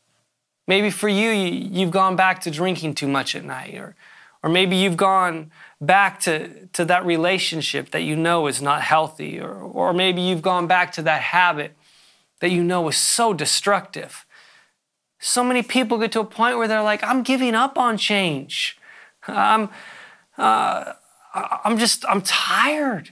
Maybe 0.65 0.89
for 0.89 1.09
you, 1.09 1.31
you've 1.31 1.91
gone 1.91 2.15
back 2.15 2.39
to 2.41 2.51
drinking 2.51 2.95
too 2.95 3.09
much 3.09 3.35
at 3.35 3.43
night, 3.43 3.75
or, 3.75 3.95
or 4.43 4.49
maybe 4.49 4.77
you've 4.77 4.95
gone 4.95 5.51
back 5.81 6.19
to, 6.21 6.67
to 6.67 6.85
that 6.85 7.03
relationship 7.05 7.89
that 7.89 8.03
you 8.03 8.15
know 8.15 8.45
is 8.45 8.61
not 8.61 8.83
healthy, 8.83 9.39
or, 9.39 9.53
or 9.53 9.93
maybe 9.93 10.21
you've 10.21 10.43
gone 10.43 10.67
back 10.67 10.91
to 10.93 11.01
that 11.01 11.21
habit 11.21 11.75
that 12.39 12.51
you 12.51 12.63
know 12.63 12.87
is 12.87 12.97
so 12.97 13.33
destructive. 13.33 14.25
So 15.19 15.43
many 15.43 15.63
people 15.63 15.97
get 15.97 16.11
to 16.13 16.19
a 16.19 16.25
point 16.25 16.57
where 16.57 16.67
they're 16.67 16.83
like, 16.83 17.03
I'm 17.03 17.23
giving 17.23 17.55
up 17.55 17.77
on 17.77 17.97
change. 17.97 18.77
I'm, 19.27 19.69
uh, 20.37 20.93
I'm 21.33 21.77
just, 21.77 22.05
I'm 22.07 22.21
tired. 22.21 23.11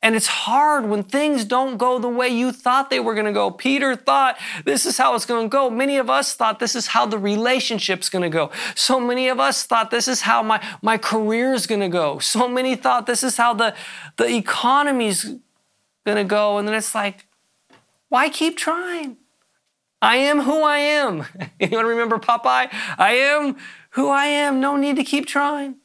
And 0.00 0.14
it's 0.14 0.28
hard 0.28 0.88
when 0.88 1.02
things 1.02 1.44
don't 1.44 1.76
go 1.76 1.98
the 1.98 2.08
way 2.08 2.28
you 2.28 2.52
thought 2.52 2.88
they 2.88 3.00
were 3.00 3.14
going 3.14 3.26
to 3.26 3.32
go. 3.32 3.50
Peter 3.50 3.96
thought 3.96 4.38
this 4.64 4.86
is 4.86 4.96
how 4.96 5.16
it's 5.16 5.26
going 5.26 5.46
to 5.46 5.48
go. 5.48 5.68
Many 5.68 5.96
of 5.96 6.08
us 6.08 6.34
thought 6.34 6.60
this 6.60 6.76
is 6.76 6.88
how 6.88 7.04
the 7.04 7.18
relationship's 7.18 8.08
going 8.08 8.22
to 8.22 8.28
go. 8.28 8.52
So 8.76 9.00
many 9.00 9.26
of 9.28 9.40
us 9.40 9.64
thought 9.64 9.90
this 9.90 10.06
is 10.06 10.20
how 10.20 10.42
my, 10.44 10.64
my 10.82 10.98
career's 10.98 11.66
going 11.66 11.80
to 11.80 11.88
go. 11.88 12.20
So 12.20 12.48
many 12.48 12.76
thought 12.76 13.06
this 13.06 13.24
is 13.24 13.36
how 13.36 13.54
the, 13.54 13.74
the 14.16 14.36
economy's 14.36 15.24
going 16.06 16.16
to 16.16 16.24
go. 16.24 16.58
And 16.58 16.68
then 16.68 16.76
it's 16.76 16.94
like, 16.94 17.26
why 18.08 18.28
keep 18.28 18.56
trying? 18.56 19.16
I 20.00 20.16
am 20.16 20.42
who 20.42 20.62
I 20.62 20.78
am. 20.78 21.24
Anyone 21.60 21.86
remember 21.86 22.18
Popeye? 22.18 22.68
I 22.98 23.12
am 23.14 23.56
who 23.90 24.08
I 24.08 24.26
am. 24.26 24.60
No 24.60 24.76
need 24.76 24.94
to 24.94 25.04
keep 25.04 25.26
trying. 25.26 25.76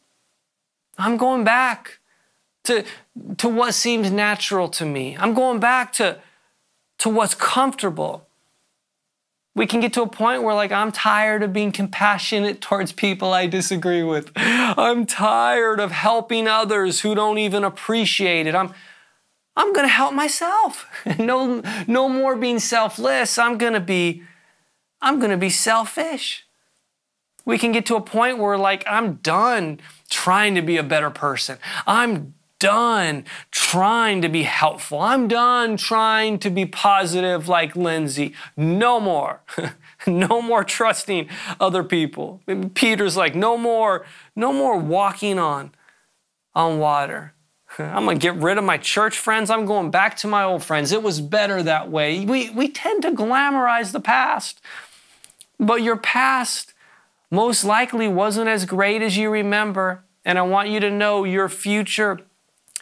I'm 1.00 1.17
going 1.17 1.43
back 1.43 2.00
to, 2.65 2.86
to 3.38 3.48
what 3.48 3.74
seems 3.74 4.12
natural 4.12 4.67
to 4.70 4.86
me. 4.86 5.15
I'm 5.17 5.34
going 5.34 5.60
back 5.60 5.93
to, 5.93 6.20
to 7.00 7.10
what's 7.10 7.36
comfortable. 7.36 8.27
We 9.55 9.67
can 9.67 9.82
get 9.82 9.93
to 9.93 10.01
a 10.01 10.08
point 10.08 10.41
where, 10.41 10.55
like, 10.55 10.72
I'm 10.72 10.91
tired 10.91 11.43
of 11.43 11.53
being 11.53 11.72
compassionate 11.72 12.60
towards 12.60 12.91
people 12.91 13.34
I 13.34 13.46
disagree 13.46 14.01
with. 14.01 14.32
I'm 14.36 15.05
tired 15.05 15.79
of 15.79 15.91
helping 15.91 16.48
others 16.48 17.01
who 17.01 17.13
don't 17.13 17.38
even 17.38 17.63
appreciate 17.63 18.48
it. 18.48 18.55
I'm, 18.55 18.74
I'm 19.55 19.72
going 19.74 19.86
to 19.86 19.93
help 19.93 20.13
myself. 20.13 20.88
no, 21.20 21.62
no 21.86 22.10
more 22.10 22.36
being 22.36 22.58
selfless. 22.58 23.38
I'm 23.38 23.60
going 23.60 23.74
to 23.74 23.79
be, 23.79 24.24
I'm 25.01 25.20
going 25.20 25.32
to 25.32 25.38
be 25.38 25.51
selfish. 25.51 26.48
We 27.46 27.60
can 27.60 27.72
get 27.72 27.86
to 27.88 27.96
a 27.96 28.01
point 28.01 28.39
where, 28.39 28.58
like, 28.58 28.84
I'm 28.88 29.15
done 29.15 29.82
trying 30.10 30.55
to 30.55 30.63
be 30.63 30.77
a 30.77 30.84
better 30.84 31.12
person. 31.12 31.60
I'm 31.86 32.34
done 32.63 33.25
trying 33.51 34.22
to 34.22 34.29
be 34.29 34.43
helpful. 34.43 35.01
I'm 35.01 35.27
done 35.27 35.75
trying 35.75 36.39
to 36.39 36.50
be 36.50 36.65
positive 36.65 37.50
like 37.50 37.75
Lindsay. 37.75 38.34
No 38.55 39.01
more. 39.01 39.41
no 40.08 40.41
more 40.41 40.63
trusting 40.63 41.27
other 41.60 41.84
people. 41.84 42.39
Peter's 42.74 43.17
like, 43.17 43.36
no 43.36 43.58
more, 43.58 44.05
no 44.34 44.53
more 44.53 44.77
walking 44.77 45.38
on, 45.38 45.72
on 46.55 46.79
water. 46.79 47.34
I'm 47.77 48.05
gonna 48.05 48.17
get 48.17 48.36
rid 48.36 48.58
of 48.58 48.63
my 48.63 48.77
church 48.77 49.17
friends. 49.17 49.50
I'm 49.50 49.65
going 49.65 49.91
back 49.91 50.15
to 50.17 50.27
my 50.27 50.46
old 50.46 50.63
friends. 50.63 50.93
It 50.93 51.03
was 51.03 51.20
better 51.20 51.62
that 51.63 51.91
way. 51.91 52.24
We, 52.24 52.50
we 52.51 52.70
tend 52.70 53.01
to 53.01 53.12
glamorize 53.12 53.91
the 53.91 54.00
past, 54.00 54.62
but 55.60 55.82
your 55.82 55.98
past 55.98 56.74
most 57.29 57.65
likely 57.65 58.08
wasn't 58.08 58.48
as 58.48 58.63
great 58.63 59.01
as 59.01 59.17
you 59.17 59.29
remember. 59.29 60.05
And 60.24 60.39
I 60.39 60.43
want 60.43 60.70
you 60.70 60.79
to 60.79 60.89
know 60.89 61.25
your 61.25 61.50
future 61.50 62.22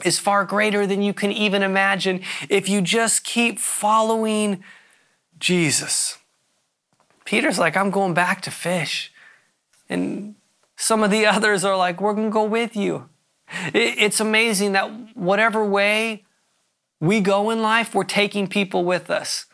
is 0.05 0.20
far 0.20 0.46
greater 0.46 0.86
than 0.88 1.01
you 1.01 1.13
can 1.13 1.31
even 1.31 1.63
imagine 1.63 2.22
if 2.50 2.70
you 2.70 2.81
just 2.81 3.24
keep 3.24 3.60
following 3.60 4.63
Jesus. 5.39 6.17
Peter's 7.25 7.60
like, 7.60 7.77
I'm 7.77 7.91
going 7.91 8.13
back 8.13 8.41
to 8.41 8.51
fish. 8.51 9.12
And 9.89 10.36
some 10.75 11.03
of 11.03 11.12
the 11.12 11.25
others 11.36 11.63
are 11.63 11.77
like, 11.77 12.01
we're 12.01 12.13
going 12.13 12.29
to 12.29 12.34
go 12.34 12.43
with 12.43 12.75
you. 12.75 13.10
It's 13.74 14.20
amazing 14.20 14.72
that 14.74 15.15
whatever 15.15 15.65
way 15.65 16.24
we 17.01 17.20
go 17.20 17.50
in 17.50 17.62
life, 17.62 17.93
we're 17.93 18.03
taking 18.03 18.48
people 18.48 18.86
with 18.86 19.10
us. 19.10 19.46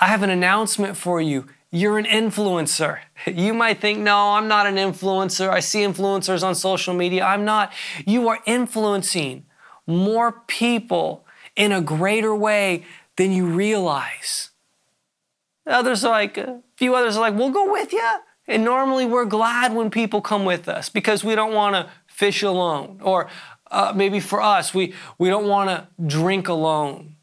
I 0.00 0.06
have 0.06 0.22
an 0.22 0.30
announcement 0.30 0.96
for 0.96 1.20
you. 1.20 1.46
You're 1.70 1.98
an 1.98 2.06
influencer. 2.06 3.00
You 3.24 3.54
might 3.54 3.80
think, 3.80 4.00
no, 4.00 4.32
I'm 4.32 4.48
not 4.48 4.66
an 4.66 4.74
influencer. 4.74 5.48
I 5.48 5.60
see 5.60 5.82
influencers 5.82 6.42
on 6.42 6.56
social 6.56 6.92
media. 6.92 7.24
I'm 7.24 7.44
not. 7.44 7.72
You 8.04 8.28
are 8.28 8.40
influencing 8.46 9.44
more 9.86 10.32
people 10.32 11.24
in 11.56 11.72
a 11.72 11.80
greater 11.80 12.34
way 12.34 12.84
than 13.16 13.32
you 13.32 13.46
realize. 13.46 14.50
Others 15.66 16.04
are 16.04 16.10
like, 16.10 16.38
a 16.38 16.60
few 16.76 16.94
others 16.94 17.16
are 17.16 17.20
like, 17.20 17.34
we'll 17.34 17.50
go 17.50 17.70
with 17.70 17.92
you. 17.92 18.18
And 18.48 18.64
normally 18.64 19.06
we're 19.06 19.24
glad 19.24 19.74
when 19.74 19.90
people 19.90 20.20
come 20.20 20.44
with 20.44 20.68
us 20.68 20.88
because 20.88 21.22
we 21.22 21.34
don't 21.34 21.54
want 21.54 21.76
to 21.76 21.90
fish 22.06 22.42
alone. 22.42 23.00
Or 23.02 23.28
uh, 23.70 23.92
maybe 23.94 24.18
for 24.18 24.42
us, 24.42 24.74
we, 24.74 24.94
we 25.18 25.28
don't 25.28 25.46
want 25.46 25.70
to 25.70 25.86
drink 26.04 26.48
alone. 26.48 27.16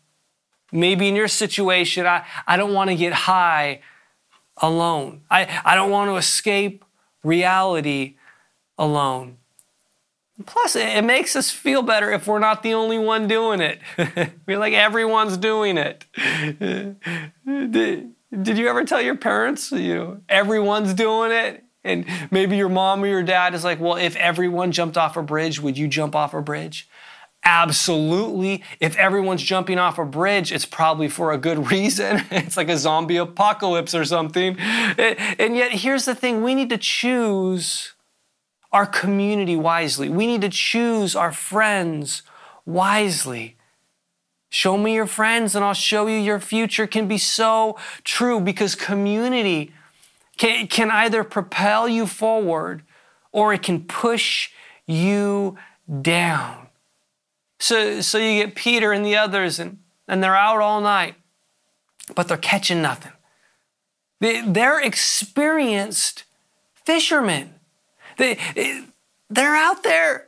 Maybe 0.72 1.08
in 1.08 1.16
your 1.16 1.28
situation, 1.28 2.06
I, 2.06 2.26
I 2.48 2.56
don't 2.56 2.74
want 2.74 2.90
to 2.90 2.96
get 2.96 3.12
high 3.12 3.82
alone. 4.58 5.22
I, 5.30 5.62
I 5.66 5.76
don't 5.76 5.90
want 5.90 6.10
to 6.10 6.16
escape 6.16 6.86
reality 7.24 8.16
alone. 8.78 9.38
Plus, 10.46 10.76
it 10.76 11.04
makes 11.04 11.36
us 11.36 11.52
feel 11.52 11.82
better 11.82 12.12
if 12.12 12.28
we're 12.28 12.40
not 12.40 12.64
the 12.64 12.74
only 12.74 12.98
one 12.98 13.28
doing 13.28 13.60
it. 13.62 13.80
we're 14.48 14.58
like, 14.58 14.74
everyone's 14.74 15.38
doing 15.38 15.78
it. 15.78 16.06
did, 17.46 18.12
did 18.42 18.58
you 18.58 18.68
ever 18.68 18.86
tell 18.86 19.02
your 19.02 19.18
parents, 19.18 19.72
you 19.72 19.96
know, 19.96 20.22
everyone's 20.30 20.94
doing 20.94 21.32
it? 21.32 21.64
And 21.84 22.06
maybe 22.32 22.58
your 22.58 22.70
mom 22.70 23.04
or 23.04 23.08
your 23.08 23.24
dad 23.24 23.54
is 23.54 23.64
like, 23.64 23.80
well, 23.80 23.96
if 23.96 24.16
everyone 24.18 24.72
jumped 24.72 24.98
off 24.98 25.18
a 25.18 25.24
bridge, 25.24 25.60
would 25.60 25.78
you 25.78 25.88
jump 25.88 26.16
off 26.16 26.34
a 26.34 26.42
bridge? 26.42 26.90
Absolutely. 27.44 28.64
If 28.80 28.98
everyone's 28.98 29.42
jumping 29.42 29.80
off 29.80 29.98
a 29.98 30.06
bridge, 30.06 30.52
it's 30.52 30.66
probably 30.66 31.08
for 31.08 31.32
a 31.32 31.38
good 31.38 31.72
reason. 31.72 32.24
it's 32.32 32.58
like 32.58 32.70
a 32.70 32.78
zombie 32.78 33.18
apocalypse 33.18 33.96
or 33.96 34.06
something. 34.06 34.58
And 34.60 35.56
yet, 35.56 35.72
here's 35.72 36.06
the 36.06 36.16
thing 36.16 36.44
we 36.44 36.54
need 36.54 36.70
to 36.70 36.78
choose 36.78 37.94
our 38.72 38.86
community 38.86 39.56
wisely. 39.56 40.10
We 40.10 40.28
need 40.28 40.42
to 40.42 40.50
choose 40.50 41.16
our 41.16 41.32
friends 41.32 42.22
wisely. 42.66 43.58
Show 44.50 44.78
me 44.78 44.94
your 44.96 45.08
friends 45.08 45.56
and 45.56 45.64
I'll 45.64 45.74
show 45.74 46.08
you 46.08 46.18
your 46.18 46.40
future 46.40 46.88
can 46.88 47.08
be 47.08 47.18
so 47.18 47.78
true 48.04 48.40
because 48.40 48.76
community 48.76 49.74
can, 50.38 50.68
can 50.68 50.90
either 50.90 51.24
propel 51.24 51.88
you 51.88 52.08
forward 52.08 52.84
or 53.32 53.54
it 53.54 53.62
can 53.62 53.84
push 53.84 54.52
you 54.88 55.58
down. 56.02 56.68
So, 57.60 58.02
so 58.02 58.18
you 58.18 58.46
get 58.46 58.56
Peter 58.56 58.92
and 58.94 59.06
the 59.06 59.18
others, 59.18 59.60
and, 59.60 59.80
and 60.08 60.24
they're 60.24 60.36
out 60.36 60.62
all 60.62 60.82
night, 60.82 61.16
but 62.16 62.28
they're 62.28 62.38
catching 62.38 62.82
nothing. 62.82 63.12
They, 64.22 64.42
they're 64.42 64.80
experienced 64.80 66.24
fishermen. 66.86 67.59
They, 68.20 68.38
they're 69.30 69.56
out 69.56 69.82
there 69.84 70.28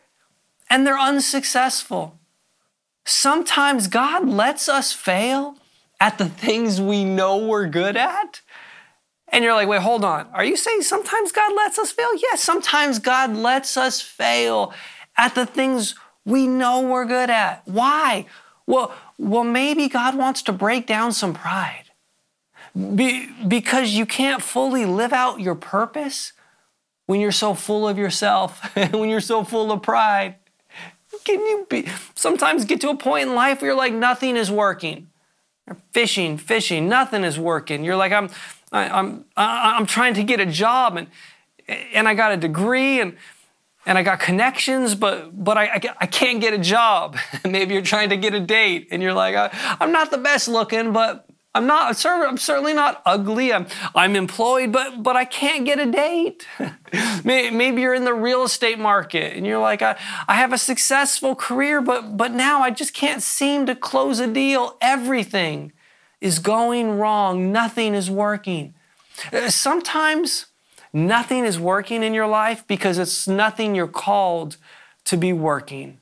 and 0.70 0.88
they're 0.88 0.98
unsuccessful. 0.98 2.18
Sometimes 3.06 3.88
God 3.88 4.28
lets 4.28 4.70
us 4.70 4.94
fail 4.94 5.58
at 6.00 6.18
the 6.18 6.30
things 6.30 6.80
we 6.80 7.04
know 7.04 7.46
we're 7.46 7.68
good 7.68 7.98
at. 7.98 8.42
And 9.28 9.44
you're 9.44 9.54
like, 9.54 9.68
wait, 9.68 9.82
hold 9.82 10.06
on. 10.06 10.28
Are 10.34 10.46
you 10.46 10.56
saying 10.56 10.82
sometimes 10.82 11.32
God 11.32 11.54
lets 11.56 11.78
us 11.78 11.92
fail? 11.92 12.16
Yes, 12.16 12.42
sometimes 12.42 13.00
God 13.00 13.36
lets 13.36 13.76
us 13.76 14.02
fail 14.02 14.74
at 15.18 15.36
the 15.36 15.46
things 15.46 15.96
we 16.26 16.48
know 16.48 16.82
we're 16.82 17.06
good 17.06 17.30
at. 17.30 17.62
Why? 17.66 18.26
Well, 18.66 18.94
well, 19.18 19.44
maybe 19.44 19.90
God 19.90 20.18
wants 20.18 20.42
to 20.44 20.54
break 20.54 20.88
down 20.88 21.12
some 21.12 21.34
pride. 21.34 21.86
Be, 22.96 23.30
because 23.46 23.92
you 23.92 24.06
can't 24.06 24.42
fully 24.42 24.86
live 24.86 25.12
out 25.12 25.42
your 25.42 25.56
purpose 25.56 26.32
when 27.12 27.20
you're 27.20 27.34
so 27.34 27.54
full 27.54 27.90
of 27.90 27.98
yourself, 27.98 28.74
when 28.94 29.10
you're 29.10 29.20
so 29.20 29.44
full 29.44 29.70
of 29.74 29.82
pride. 29.82 30.36
Can 31.26 31.42
you 31.42 31.68
be 31.70 31.86
sometimes 32.16 32.64
get 32.64 32.80
to 32.82 32.90
a 32.90 32.96
point 32.96 33.28
in 33.28 33.36
life 33.36 33.60
where 33.60 33.72
you're 33.72 33.78
like 33.78 33.92
nothing 33.92 34.38
is 34.38 34.50
working? 34.50 35.10
You're 35.68 35.76
fishing, 35.92 36.38
fishing, 36.38 36.88
nothing 36.88 37.26
is 37.26 37.38
working. 37.38 37.84
You're 37.84 37.98
like 37.98 38.14
I'm 38.14 38.30
I, 38.72 38.88
I'm 38.88 39.26
I'm 39.36 39.86
trying 39.88 40.14
to 40.14 40.24
get 40.24 40.40
a 40.40 40.46
job 40.46 40.96
and 40.96 41.08
and 41.94 42.08
I 42.08 42.14
got 42.14 42.32
a 42.32 42.38
degree 42.38 43.02
and 43.02 43.18
and 43.86 43.98
I 43.98 44.04
got 44.04 44.22
connections, 44.22 44.96
but 44.96 45.32
but 45.44 45.58
I, 45.58 45.66
I, 45.66 45.82
I 46.00 46.06
can't 46.06 46.40
get 46.40 46.54
a 46.54 46.58
job. 46.60 47.18
Maybe 47.44 47.74
you're 47.74 47.84
trying 47.84 48.08
to 48.12 48.18
get 48.18 48.34
a 48.34 48.40
date, 48.40 48.88
and 48.90 49.04
you're 49.04 49.14
like, 49.14 49.36
I, 49.36 49.50
am 49.82 49.92
not 49.92 50.12
the 50.12 50.18
best 50.18 50.48
looking, 50.48 50.94
but 50.94 51.28
I'm 51.54 51.68
not. 51.68 52.06
I'm 52.06 52.38
certainly 52.38 52.74
not 52.74 53.02
ugly. 53.06 53.52
I'm 53.52 53.68
I'm 53.94 54.16
employed, 54.16 54.72
but 54.72 55.04
but 55.04 55.18
I 55.18 55.26
can't 55.26 55.66
get 55.66 55.80
a 55.80 55.92
date. 55.92 56.48
Maybe 57.26 57.82
you're 57.82 57.94
in 57.94 58.06
the 58.06 58.14
real 58.14 58.44
estate 58.44 58.80
market, 58.80 59.36
and 59.36 59.46
you're 59.46 59.60
like, 59.60 59.82
I, 59.82 59.98
I 60.30 60.36
have 60.36 60.54
a 60.54 60.58
successful 60.58 61.36
career, 61.36 61.82
but 61.82 62.16
but 62.16 62.32
now 62.32 62.62
I 62.62 62.72
just 62.72 62.94
can't 62.94 63.22
seem 63.22 63.66
to 63.66 63.76
close 63.76 64.20
a 64.20 64.28
deal. 64.28 64.78
Everything 64.80 65.74
is 66.22 66.40
going 66.40 66.98
wrong. 66.98 67.52
Nothing 67.52 67.96
is 67.96 68.10
working. 68.10 68.74
Uh, 69.34 69.50
sometimes 69.50 70.46
nothing 70.94 71.44
is 71.44 71.60
working 71.60 72.02
in 72.02 72.14
your 72.14 72.28
life 72.28 72.66
because 72.66 72.98
it's 72.98 73.28
nothing 73.28 73.76
you're 73.76 73.88
called 73.88 74.56
to 75.04 75.18
be 75.18 75.34
working. 75.34 76.00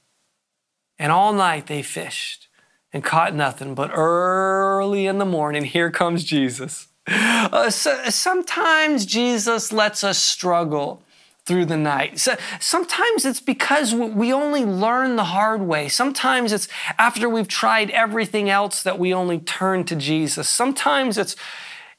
And 1.00 1.12
all 1.12 1.34
night 1.34 1.66
they 1.66 1.82
fished 1.82 2.49
and 2.92 3.04
caught 3.04 3.36
nothing, 3.36 3.76
but 3.76 3.92
early 3.94 5.06
in 5.06 5.18
the 5.18 5.26
morning, 5.26 5.64
here 5.64 5.92
comes 5.92 6.24
Jesus. 6.24 6.88
Uh, 7.08 7.70
so, 7.70 8.04
sometimes 8.10 9.06
Jesus 9.06 9.72
lets 9.72 10.04
us 10.04 10.20
struggle 10.20 11.02
through 11.46 11.66
the 11.66 11.78
night. 11.78 12.20
So, 12.20 12.36
sometimes 12.60 13.26
it's 13.26 13.42
because 13.42 13.96
we 13.96 14.32
only 14.32 14.64
learn 14.64 15.16
the 15.16 15.26
hard 15.26 15.62
way. 15.62 15.88
Sometimes 15.88 16.52
it's 16.52 16.68
after 17.00 17.28
we've 17.28 17.48
tried 17.48 17.90
everything 17.92 18.50
else 18.50 18.84
that 18.84 19.00
we 19.00 19.14
only 19.14 19.40
turn 19.40 19.86
to 19.86 19.96
Jesus. 19.96 20.48
Sometimes 20.48 21.18
it's 21.18 21.36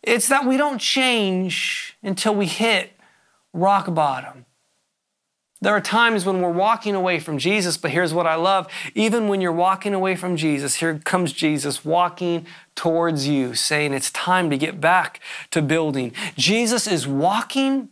it's 0.03 0.29
that 0.29 0.46
we 0.46 0.57
don't 0.57 0.79
change 0.79 1.96
until 2.03 2.35
we 2.35 2.46
hit 2.46 2.92
rock 3.53 3.92
bottom. 3.92 4.46
There 5.62 5.77
are 5.77 5.81
times 5.81 6.25
when 6.25 6.40
we're 6.40 6.49
walking 6.51 6.94
away 6.94 7.20
from 7.20 7.37
Jesus, 7.37 7.77
but 7.77 7.90
here's 7.90 8.14
what 8.14 8.27
I 8.27 8.35
love. 8.35 8.66
Even 8.94 9.29
when 9.29 9.42
you're 9.42 9.53
walking 9.53 9.92
away 9.92 10.16
from 10.16 10.37
Jesus, 10.37 10.77
here 10.77 10.99
comes 11.05 11.35
Jesus 11.35 11.85
walking 11.85 12.46
towards 12.75 13.29
you, 13.29 13.55
saying 13.55 13.92
it's 13.92 14.11
time 14.11 14.49
to 14.49 14.57
get 14.57 14.81
back 14.81 15.20
to 15.51 15.61
building. 15.61 16.12
Jesus 16.35 16.87
is 16.87 17.07
walking 17.07 17.90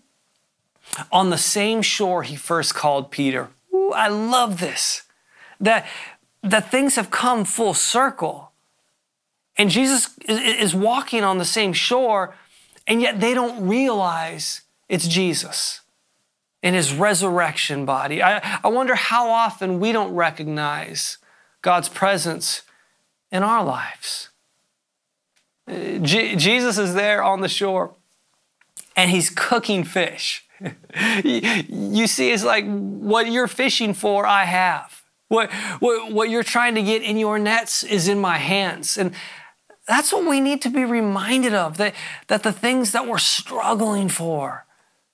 on 1.12 1.28
the 1.28 1.36
same 1.36 1.82
shore 1.82 2.22
he 2.22 2.36
first 2.36 2.74
called 2.74 3.10
Peter. 3.10 3.48
Ooh, 3.74 3.92
I 3.92 4.08
love 4.08 4.60
this. 4.60 5.02
That, 5.60 5.86
that 6.42 6.70
things 6.70 6.96
have 6.96 7.10
come 7.10 7.44
full 7.44 7.74
circle. 7.74 8.50
And 9.58 9.68
Jesus 9.68 10.16
is 10.26 10.74
walking 10.74 11.22
on 11.22 11.36
the 11.36 11.44
same 11.44 11.74
shore, 11.74 12.34
and 12.86 13.02
yet 13.02 13.20
they 13.20 13.34
don't 13.34 13.68
realize 13.68 14.62
it's 14.88 15.06
Jesus 15.06 15.82
in 16.62 16.74
his 16.74 16.92
resurrection 16.92 17.84
body. 17.84 18.22
I, 18.22 18.60
I 18.62 18.68
wonder 18.68 18.94
how 18.94 19.30
often 19.30 19.80
we 19.80 19.92
don't 19.92 20.14
recognize 20.14 21.18
God's 21.62 21.88
presence 21.88 22.62
in 23.30 23.42
our 23.42 23.64
lives. 23.64 24.30
Uh, 25.68 25.98
Jesus 25.98 26.78
is 26.78 26.94
there 26.94 27.22
on 27.22 27.40
the 27.40 27.48
shore 27.48 27.94
and 28.96 29.10
he's 29.10 29.30
cooking 29.30 29.84
fish. 29.84 30.44
you 31.24 32.06
see, 32.06 32.32
it's 32.32 32.42
like 32.42 32.64
what 32.66 33.30
you're 33.30 33.46
fishing 33.46 33.94
for, 33.94 34.26
I 34.26 34.44
have. 34.44 35.02
What, 35.28 35.52
what, 35.78 36.12
what 36.12 36.30
you're 36.30 36.42
trying 36.42 36.74
to 36.74 36.82
get 36.82 37.02
in 37.02 37.18
your 37.18 37.38
nets 37.38 37.84
is 37.84 38.08
in 38.08 38.18
my 38.18 38.38
hands. 38.38 38.96
And 38.96 39.12
that's 39.86 40.12
what 40.12 40.26
we 40.26 40.40
need 40.40 40.62
to 40.62 40.70
be 40.70 40.84
reminded 40.84 41.54
of 41.54 41.76
that, 41.76 41.94
that 42.26 42.42
the 42.42 42.52
things 42.52 42.92
that 42.92 43.06
we're 43.06 43.18
struggling 43.18 44.08
for, 44.08 44.66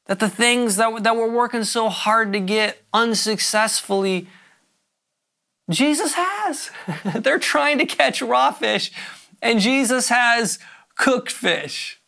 that 0.07 0.19
the 0.19 0.29
things 0.29 0.77
that, 0.77 1.03
that 1.03 1.17
we're 1.17 1.31
working 1.31 1.65
so 1.65 1.89
hard 1.89 2.33
to 2.33 2.41
get 2.41 2.83
unsuccessfully, 2.93 4.27
Jesus 5.71 6.15
has. 6.15 6.71
They're 7.15 7.39
trying 7.39 7.79
to 7.79 7.87
catch 7.87 8.21
raw 8.21 8.51
fish, 8.51 8.93
and 9.41 9.61
Jesus 9.61 10.09
has 10.09 10.59
cooked 10.97 11.31
fish. 11.31 12.01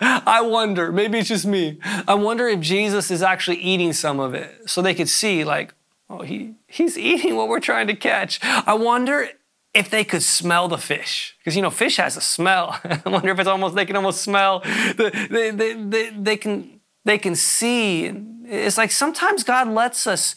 I 0.00 0.40
wonder, 0.40 0.90
maybe 0.90 1.18
it's 1.18 1.28
just 1.28 1.46
me. 1.46 1.78
I 2.08 2.14
wonder 2.14 2.48
if 2.48 2.60
Jesus 2.60 3.10
is 3.10 3.22
actually 3.22 3.58
eating 3.58 3.92
some 3.92 4.18
of 4.18 4.34
it 4.34 4.68
so 4.68 4.82
they 4.82 4.94
could 4.94 5.08
see, 5.08 5.44
like, 5.44 5.72
oh, 6.10 6.22
he, 6.22 6.54
he's 6.66 6.98
eating 6.98 7.36
what 7.36 7.48
we're 7.48 7.60
trying 7.60 7.86
to 7.86 7.94
catch. 7.94 8.40
I 8.42 8.74
wonder 8.74 9.28
if 9.72 9.90
they 9.90 10.04
could 10.04 10.22
smell 10.22 10.68
the 10.68 10.78
fish 10.78 11.36
because 11.38 11.56
you 11.56 11.62
know 11.62 11.68
fish 11.68 11.96
has 11.96 12.16
a 12.16 12.20
smell 12.20 12.78
i 12.84 13.08
wonder 13.08 13.30
if 13.30 13.38
it's 13.40 13.48
almost 13.48 13.74
they 13.74 13.84
can 13.84 13.96
almost 13.96 14.22
smell 14.22 14.60
the, 14.60 15.10
they, 15.28 15.50
they, 15.50 15.72
they, 15.74 16.10
they 16.10 16.36
can 16.36 16.73
they 17.04 17.18
can 17.18 17.34
see. 17.34 18.12
It's 18.46 18.78
like 18.78 18.90
sometimes 18.90 19.44
god 19.44 19.68
lets 19.68 20.06
us 20.06 20.36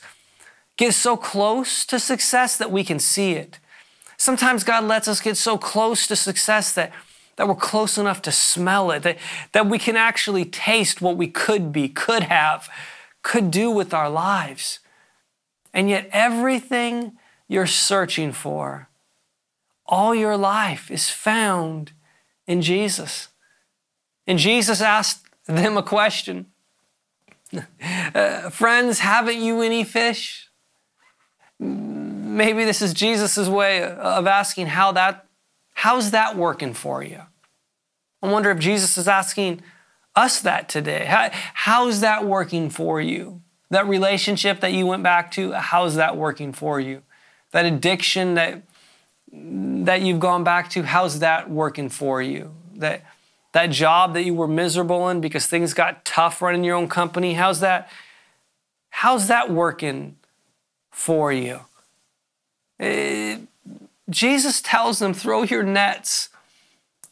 get 0.77 0.93
so 0.93 1.17
close 1.17 1.85
to 1.85 1.99
success 1.99 2.57
that 2.57 2.71
we 2.71 2.83
can 2.83 2.99
see 2.99 3.33
it. 3.33 3.59
Sometimes 4.17 4.63
god 4.63 4.83
lets 4.83 5.07
us 5.07 5.21
get 5.21 5.37
so 5.37 5.57
close 5.57 6.07
to 6.07 6.15
success 6.15 6.73
that 6.73 6.91
that 7.35 7.47
we're 7.47 7.55
close 7.55 7.99
enough 7.99 8.21
to 8.23 8.31
smell 8.31 8.89
it 8.89 9.03
that, 9.03 9.17
that 9.51 9.67
we 9.67 9.77
can 9.77 9.95
actually 9.95 10.43
taste 10.43 11.01
what 11.01 11.17
we 11.17 11.27
could 11.27 11.71
be 11.71 11.87
could 11.87 12.23
have 12.23 12.67
could 13.21 13.51
do 13.51 13.69
with 13.69 13.93
our 13.93 14.09
lives. 14.09 14.79
And 15.73 15.89
yet 15.89 16.09
everything 16.11 17.17
you're 17.47 17.67
searching 17.67 18.31
for 18.31 18.89
all 19.85 20.13
your 20.15 20.37
life 20.37 20.89
is 20.91 21.09
found 21.09 21.91
in 22.45 22.61
Jesus. 22.61 23.29
And 24.25 24.39
Jesus 24.39 24.81
asked 24.81 25.25
them 25.45 25.77
a 25.77 25.83
question 25.83 26.47
uh, 28.15 28.49
Friends, 28.49 28.99
haven't 28.99 29.37
you 29.37 29.61
any 29.61 29.83
fish? 29.83 30.49
Maybe 31.59 32.65
this 32.65 32.81
is 32.81 32.93
Jesus' 32.93 33.47
way 33.47 33.83
of 33.83 34.27
asking 34.27 34.67
how 34.67 34.91
that, 34.91 35.25
how's 35.73 36.11
that 36.11 36.35
working 36.35 36.73
for 36.73 37.03
you? 37.03 37.21
I 38.21 38.31
wonder 38.31 38.51
if 38.51 38.59
Jesus 38.59 38.97
is 38.97 39.07
asking 39.07 39.61
us 40.15 40.41
that 40.41 40.69
today. 40.69 41.05
How, 41.05 41.29
how's 41.53 42.01
that 42.01 42.25
working 42.25 42.69
for 42.69 42.99
you? 42.99 43.41
That 43.69 43.87
relationship 43.87 44.59
that 44.61 44.73
you 44.73 44.85
went 44.85 45.03
back 45.03 45.31
to, 45.31 45.51
how's 45.53 45.95
that 45.95 46.17
working 46.17 46.53
for 46.53 46.79
you? 46.79 47.03
That 47.51 47.65
addiction 47.65 48.35
that 48.35 48.63
that 49.29 50.01
you've 50.01 50.21
gone 50.21 50.43
back 50.43 50.69
to, 50.69 50.83
how's 50.83 51.19
that 51.19 51.49
working 51.49 51.89
for 51.89 52.21
you? 52.21 52.55
That 52.75 53.03
that 53.53 53.67
job 53.67 54.13
that 54.13 54.23
you 54.23 54.33
were 54.33 54.47
miserable 54.47 55.09
in 55.09 55.21
because 55.21 55.45
things 55.45 55.73
got 55.73 56.05
tough 56.05 56.41
running 56.41 56.63
your 56.63 56.75
own 56.75 56.87
company, 56.87 57.33
how's 57.33 57.59
that 57.61 57.89
how's 58.89 59.27
that 59.27 59.51
working 59.51 60.17
for 60.91 61.31
you? 61.31 61.61
It, 62.79 62.85
eh, 62.85 63.37
Jesus 64.09 64.61
tells 64.61 64.99
them, 64.99 65.13
throw 65.13 65.43
your 65.43 65.63
nets 65.63 66.29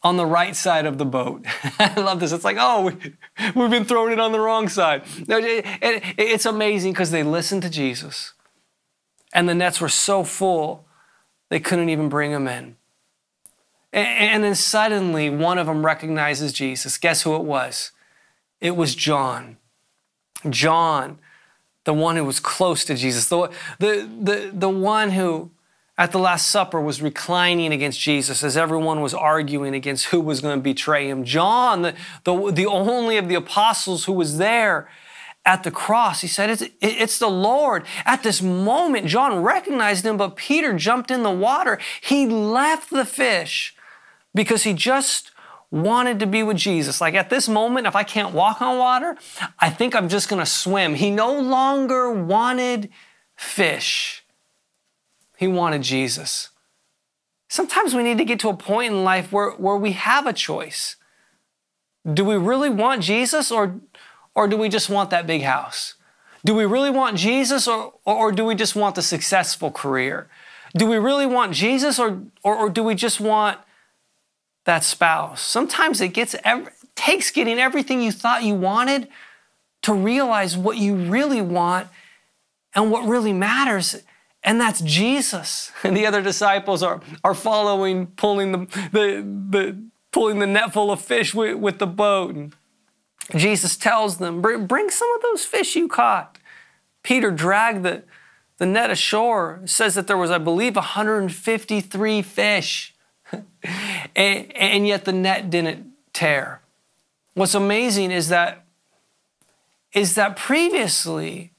on 0.02 0.16
the 0.16 0.24
right 0.24 0.54
side 0.54 0.86
of 0.86 0.98
the 0.98 1.04
boat. 1.04 1.44
I 1.78 2.00
love 2.00 2.20
this. 2.20 2.32
It's 2.32 2.44
like, 2.44 2.56
oh, 2.58 2.84
we, 2.84 3.12
have 3.38 3.70
been 3.70 3.84
throwing 3.84 4.12
it 4.12 4.20
on 4.20 4.32
the 4.32 4.40
wrong 4.40 4.68
side. 4.68 5.02
No, 5.26 5.38
it, 5.38 5.66
it, 5.82 6.02
it's 6.16 6.46
amazing 6.46 6.92
because 6.92 7.10
they 7.10 7.22
listened 7.22 7.62
to 7.62 7.70
Jesus, 7.70 8.32
and 9.34 9.48
the 9.48 9.54
nets 9.54 9.80
were 9.80 9.88
so 9.88 10.24
full 10.24 10.86
they 11.48 11.60
couldn't 11.60 11.88
even 11.88 12.08
bring 12.08 12.32
them 12.32 12.48
in. 12.48 12.76
And, 13.96 14.44
then 14.44 14.54
suddenly, 14.54 15.30
one 15.30 15.56
of 15.56 15.66
them 15.66 15.84
recognizes 15.84 16.52
Jesus. 16.52 16.98
Guess 16.98 17.22
who 17.22 17.34
it 17.34 17.44
was? 17.44 17.92
It 18.60 18.76
was 18.76 18.94
John. 18.94 19.56
John, 20.50 21.18
the 21.84 21.94
one 21.94 22.16
who 22.16 22.24
was 22.24 22.38
close 22.38 22.84
to 22.84 22.94
Jesus, 22.94 23.28
the, 23.28 23.50
the, 23.78 24.06
the, 24.20 24.50
the 24.52 24.68
one 24.68 25.12
who 25.12 25.50
at 25.96 26.12
the 26.12 26.18
Last 26.18 26.48
Supper 26.48 26.78
was 26.78 27.00
reclining 27.00 27.72
against 27.72 27.98
Jesus 27.98 28.44
as 28.44 28.54
everyone 28.54 29.00
was 29.00 29.14
arguing 29.14 29.74
against 29.74 30.06
who 30.06 30.20
was 30.20 30.42
going 30.42 30.58
to 30.58 30.62
betray 30.62 31.08
him. 31.08 31.24
John, 31.24 31.80
the, 31.80 31.94
the, 32.24 32.52
the 32.52 32.66
only 32.66 33.16
of 33.16 33.28
the 33.28 33.34
apostles 33.34 34.04
who 34.04 34.12
was 34.12 34.36
there 34.36 34.90
at 35.46 35.62
the 35.62 35.70
cross, 35.70 36.20
he 36.20 36.28
said, 36.28 36.50
it's, 36.50 36.64
it's 36.82 37.18
the 37.18 37.28
Lord. 37.28 37.86
At 38.04 38.22
this 38.22 38.42
moment, 38.42 39.06
John 39.06 39.42
recognized 39.42 40.04
him, 40.04 40.18
but 40.18 40.36
Peter 40.36 40.74
jumped 40.74 41.10
in 41.10 41.22
the 41.22 41.30
water. 41.30 41.78
He 42.02 42.26
left 42.26 42.90
the 42.90 43.06
fish 43.06 43.72
because 44.36 44.62
he 44.62 44.74
just 44.74 45.32
wanted 45.70 46.20
to 46.20 46.26
be 46.26 46.42
with 46.42 46.58
Jesus. 46.58 47.00
Like 47.00 47.14
at 47.14 47.30
this 47.30 47.48
moment, 47.48 47.86
if 47.86 47.96
I 47.96 48.04
can't 48.04 48.32
walk 48.32 48.62
on 48.62 48.78
water, 48.78 49.16
I 49.58 49.70
think 49.70 49.96
I'm 49.96 50.08
just 50.08 50.28
going 50.28 50.40
to 50.40 50.46
swim. 50.46 50.94
He 50.94 51.10
no 51.10 51.40
longer 51.40 52.10
wanted 52.10 52.90
fish. 53.34 54.24
He 55.36 55.48
wanted 55.48 55.82
Jesus. 55.82 56.50
Sometimes 57.48 57.94
we 57.94 58.02
need 58.02 58.18
to 58.18 58.24
get 58.24 58.40
to 58.40 58.48
a 58.48 58.56
point 58.56 58.92
in 58.92 59.04
life 59.04 59.32
where, 59.32 59.50
where 59.52 59.76
we 59.76 59.92
have 59.92 60.26
a 60.26 60.32
choice. 60.32 60.96
Do 62.10 62.24
we 62.24 62.36
really 62.36 62.70
want 62.70 63.02
Jesus 63.02 63.50
or, 63.50 63.80
or 64.34 64.46
do 64.46 64.56
we 64.56 64.68
just 64.68 64.88
want 64.88 65.10
that 65.10 65.26
big 65.26 65.42
house? 65.42 65.94
Do 66.44 66.54
we 66.54 66.64
really 66.64 66.90
want 66.90 67.16
Jesus 67.16 67.66
or, 67.66 67.94
or, 68.04 68.30
do 68.30 68.44
we 68.44 68.54
just 68.54 68.76
want 68.76 68.94
the 68.94 69.02
successful 69.02 69.72
career? 69.72 70.28
Do 70.76 70.86
we 70.86 70.96
really 70.96 71.26
want 71.26 71.52
Jesus 71.52 71.98
or, 71.98 72.22
or, 72.44 72.54
or 72.56 72.70
do 72.70 72.84
we 72.84 72.94
just 72.94 73.20
want 73.20 73.58
that 74.66 74.84
spouse? 74.84 75.40
Sometimes 75.40 76.00
it 76.00 76.08
gets 76.08 76.36
every, 76.44 76.72
takes 76.94 77.30
getting 77.30 77.58
everything 77.58 78.02
you 78.02 78.12
thought 78.12 78.44
you 78.44 78.54
wanted 78.54 79.08
to 79.82 79.94
realize 79.94 80.56
what 80.56 80.76
you 80.76 80.94
really 80.94 81.42
want 81.42 81.88
and 82.74 82.90
what 82.90 83.08
really 83.08 83.32
matters 83.32 84.02
and 84.46 84.60
that's 84.60 84.80
Jesus. 84.80 85.72
And 85.82 85.94
the 85.96 86.06
other 86.06 86.22
disciples 86.22 86.82
are, 86.82 87.00
are 87.22 87.34
following, 87.34 88.06
pulling 88.06 88.52
the, 88.52 88.58
the, 88.92 89.26
the, 89.50 89.82
pulling 90.12 90.38
the 90.38 90.46
net 90.46 90.72
full 90.72 90.90
of 90.90 91.00
fish 91.02 91.34
with, 91.34 91.56
with 91.56 91.78
the 91.78 91.86
boat. 91.86 92.34
And 92.34 92.54
Jesus 93.34 93.76
tells 93.76 94.18
them, 94.18 94.40
Bring 94.40 94.90
some 94.90 95.12
of 95.16 95.22
those 95.22 95.44
fish 95.44 95.74
you 95.74 95.88
caught. 95.88 96.38
Peter 97.02 97.30
dragged 97.30 97.82
the, 97.82 98.04
the 98.58 98.66
net 98.66 98.90
ashore. 98.90 99.60
It 99.64 99.70
says 99.70 99.96
that 99.96 100.06
there 100.06 100.16
was, 100.16 100.30
I 100.30 100.38
believe, 100.38 100.76
153 100.76 102.22
fish. 102.22 102.94
and, 104.16 104.56
and 104.56 104.86
yet 104.86 105.04
the 105.04 105.12
net 105.12 105.50
didn't 105.50 105.92
tear. 106.12 106.60
What's 107.34 107.54
amazing 107.54 108.10
is 108.10 108.28
that 108.28 108.64
is 109.92 110.14
that 110.14 110.36
previously 110.36 111.52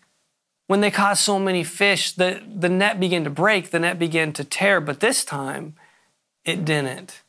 when 0.68 0.82
they 0.82 0.92
caught 0.92 1.18
so 1.18 1.40
many 1.40 1.64
fish, 1.64 2.12
the, 2.12 2.44
the 2.46 2.70
net 2.70 3.00
began 3.00 3.24
to 3.24 3.30
break, 3.30 3.72
the 3.72 3.80
net 3.80 3.98
began 3.98 4.34
to 4.34 4.44
tear, 4.44 4.80
but 4.80 5.00
this 5.00 5.26
time 5.26 5.76
it 6.46 6.66
didn't. 6.66 7.22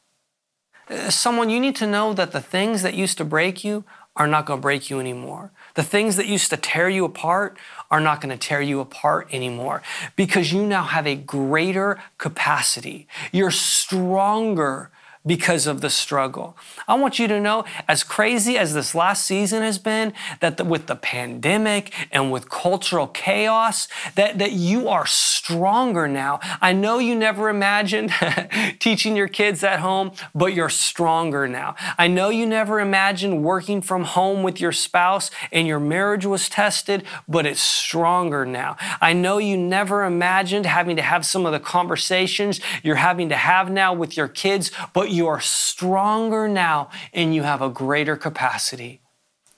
Uh, 0.90 1.08
someone, 1.08 1.48
you 1.48 1.60
need 1.60 1.76
to 1.76 1.86
know 1.86 2.12
that 2.12 2.32
the 2.32 2.40
things 2.40 2.82
that 2.82 2.94
used 2.94 3.16
to 3.18 3.24
break 3.24 3.62
you 3.62 3.84
are 4.16 4.26
not 4.26 4.44
going 4.44 4.58
to 4.58 4.62
break 4.62 4.90
you 4.90 4.98
anymore. 4.98 5.52
The 5.78 5.84
things 5.84 6.16
that 6.16 6.26
used 6.26 6.50
to 6.50 6.56
tear 6.56 6.88
you 6.88 7.04
apart 7.04 7.56
are 7.88 8.00
not 8.00 8.20
going 8.20 8.36
to 8.36 8.48
tear 8.48 8.60
you 8.60 8.80
apart 8.80 9.28
anymore 9.30 9.80
because 10.16 10.52
you 10.52 10.66
now 10.66 10.82
have 10.82 11.06
a 11.06 11.14
greater 11.14 12.02
capacity. 12.18 13.06
You're 13.30 13.52
stronger 13.52 14.90
because 15.28 15.66
of 15.66 15.82
the 15.82 15.90
struggle. 15.90 16.56
I 16.88 16.94
want 16.94 17.18
you 17.18 17.28
to 17.28 17.38
know, 17.38 17.64
as 17.86 18.02
crazy 18.02 18.56
as 18.56 18.74
this 18.74 18.94
last 18.94 19.26
season 19.26 19.62
has 19.62 19.78
been, 19.78 20.14
that 20.40 20.56
the, 20.56 20.64
with 20.64 20.86
the 20.86 20.96
pandemic 20.96 21.92
and 22.10 22.32
with 22.32 22.48
cultural 22.48 23.06
chaos, 23.06 23.86
that, 24.14 24.38
that 24.38 24.52
you 24.52 24.88
are 24.88 25.06
stronger 25.06 26.08
now. 26.08 26.40
I 26.60 26.72
know 26.72 26.98
you 26.98 27.14
never 27.14 27.50
imagined 27.50 28.12
teaching 28.80 29.16
your 29.16 29.28
kids 29.28 29.62
at 29.62 29.80
home, 29.80 30.12
but 30.34 30.54
you're 30.54 30.70
stronger 30.70 31.46
now. 31.46 31.76
I 31.98 32.08
know 32.08 32.30
you 32.30 32.46
never 32.46 32.80
imagined 32.80 33.44
working 33.44 33.82
from 33.82 34.04
home 34.04 34.42
with 34.42 34.60
your 34.60 34.72
spouse 34.72 35.30
and 35.52 35.68
your 35.68 35.80
marriage 35.80 36.24
was 36.24 36.48
tested, 36.48 37.04
but 37.28 37.44
it's 37.44 37.60
stronger 37.60 38.46
now. 38.46 38.76
I 39.00 39.12
know 39.12 39.36
you 39.36 39.58
never 39.58 40.04
imagined 40.04 40.64
having 40.64 40.96
to 40.96 41.02
have 41.02 41.26
some 41.26 41.44
of 41.44 41.52
the 41.52 41.60
conversations 41.60 42.60
you're 42.82 42.96
having 42.96 43.28
to 43.28 43.36
have 43.36 43.70
now 43.70 43.92
with 43.92 44.16
your 44.16 44.28
kids, 44.28 44.70
but 44.94 45.10
you 45.10 45.17
are 45.26 45.40
stronger 45.40 46.48
now 46.48 46.90
and 47.12 47.34
you 47.34 47.42
have 47.42 47.60
a 47.60 47.68
greater 47.68 48.16
capacity. 48.16 49.02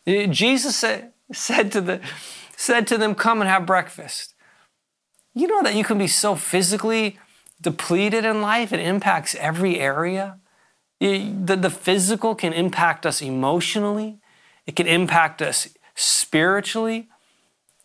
Eh, 0.06 0.26
Jesus 0.26 0.76
said, 0.76 1.12
said, 1.32 1.70
to 1.72 1.80
the, 1.80 2.00
said 2.56 2.86
to 2.88 2.98
them, 2.98 3.14
Come 3.14 3.40
and 3.40 3.48
have 3.48 3.66
breakfast. 3.66 4.34
You 5.34 5.46
know 5.46 5.62
that 5.62 5.74
you 5.74 5.84
can 5.84 5.98
be 5.98 6.06
so 6.06 6.34
physically 6.34 7.18
depleted 7.60 8.24
in 8.24 8.40
life, 8.40 8.72
it 8.72 8.80
impacts 8.80 9.34
every 9.34 9.78
area. 9.78 10.38
Eh, 11.00 11.30
the, 11.44 11.56
the 11.56 11.70
physical 11.70 12.34
can 12.34 12.52
impact 12.52 13.06
us 13.06 13.22
emotionally, 13.22 14.18
it 14.66 14.76
can 14.76 14.86
impact 14.86 15.42
us 15.42 15.68
spiritually. 15.94 17.08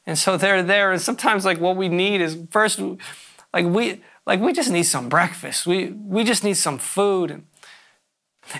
And 0.08 0.18
so 0.18 0.38
they're 0.38 0.62
there. 0.62 0.92
And 0.92 1.02
sometimes, 1.02 1.46
like, 1.46 1.60
what 1.60 1.76
we 1.76 1.90
need 1.90 2.22
is 2.22 2.38
first, 2.52 2.80
like, 3.54 3.66
we, 3.66 4.04
like, 4.28 4.40
we 4.40 4.54
just 4.54 4.70
need 4.70 4.84
some 4.84 5.10
breakfast. 5.10 5.66
We, 5.66 5.88
we 5.88 6.24
just 6.24 6.44
need 6.44 6.58
some 6.58 6.78
food. 6.78 7.32
And, 7.32 7.48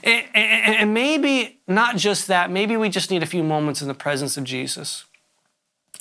and 0.04 0.94
maybe 0.94 1.60
not 1.68 1.98
just 1.98 2.28
that, 2.28 2.52
maybe 2.52 2.76
we 2.78 2.90
just 2.90 3.12
need 3.12 3.24
a 3.24 3.28
few 3.28 3.44
moments 3.44 3.82
in 3.82 3.88
the 3.88 3.94
presence 3.94 4.38
of 4.38 4.44
Jesus 4.44 5.06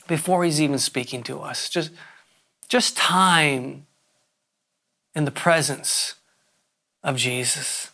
before 0.07 0.45
he's 0.45 0.61
even 0.61 0.79
speaking 0.79 1.23
to 1.25 1.41
us. 1.41 1.69
Just, 1.69 1.91
just 2.69 2.97
time 2.97 3.87
in 5.15 5.25
the 5.25 5.31
presence 5.31 6.15
of 7.03 7.17
Jesus. 7.17 7.91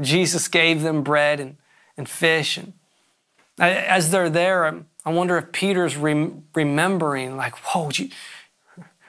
Jesus 0.00 0.48
gave 0.48 0.82
them 0.82 1.02
bread 1.02 1.40
and, 1.40 1.56
and 1.96 2.08
fish. 2.08 2.56
And 2.56 2.72
as 3.58 4.10
they're 4.10 4.30
there, 4.30 4.84
I 5.04 5.10
wonder 5.10 5.36
if 5.38 5.52
Peter's 5.52 5.96
remembering, 5.96 7.36
like, 7.36 7.54
whoa, 7.58 7.90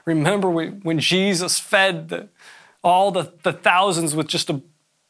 remember 0.06 0.50
when 0.50 1.00
Jesus 1.00 1.60
fed 1.60 2.10
the, 2.10 2.30
all 2.84 3.12
the, 3.12 3.34
the 3.44 3.54
thousands 3.54 4.16
with 4.16 4.28
just 4.28 4.50
a 4.50 4.62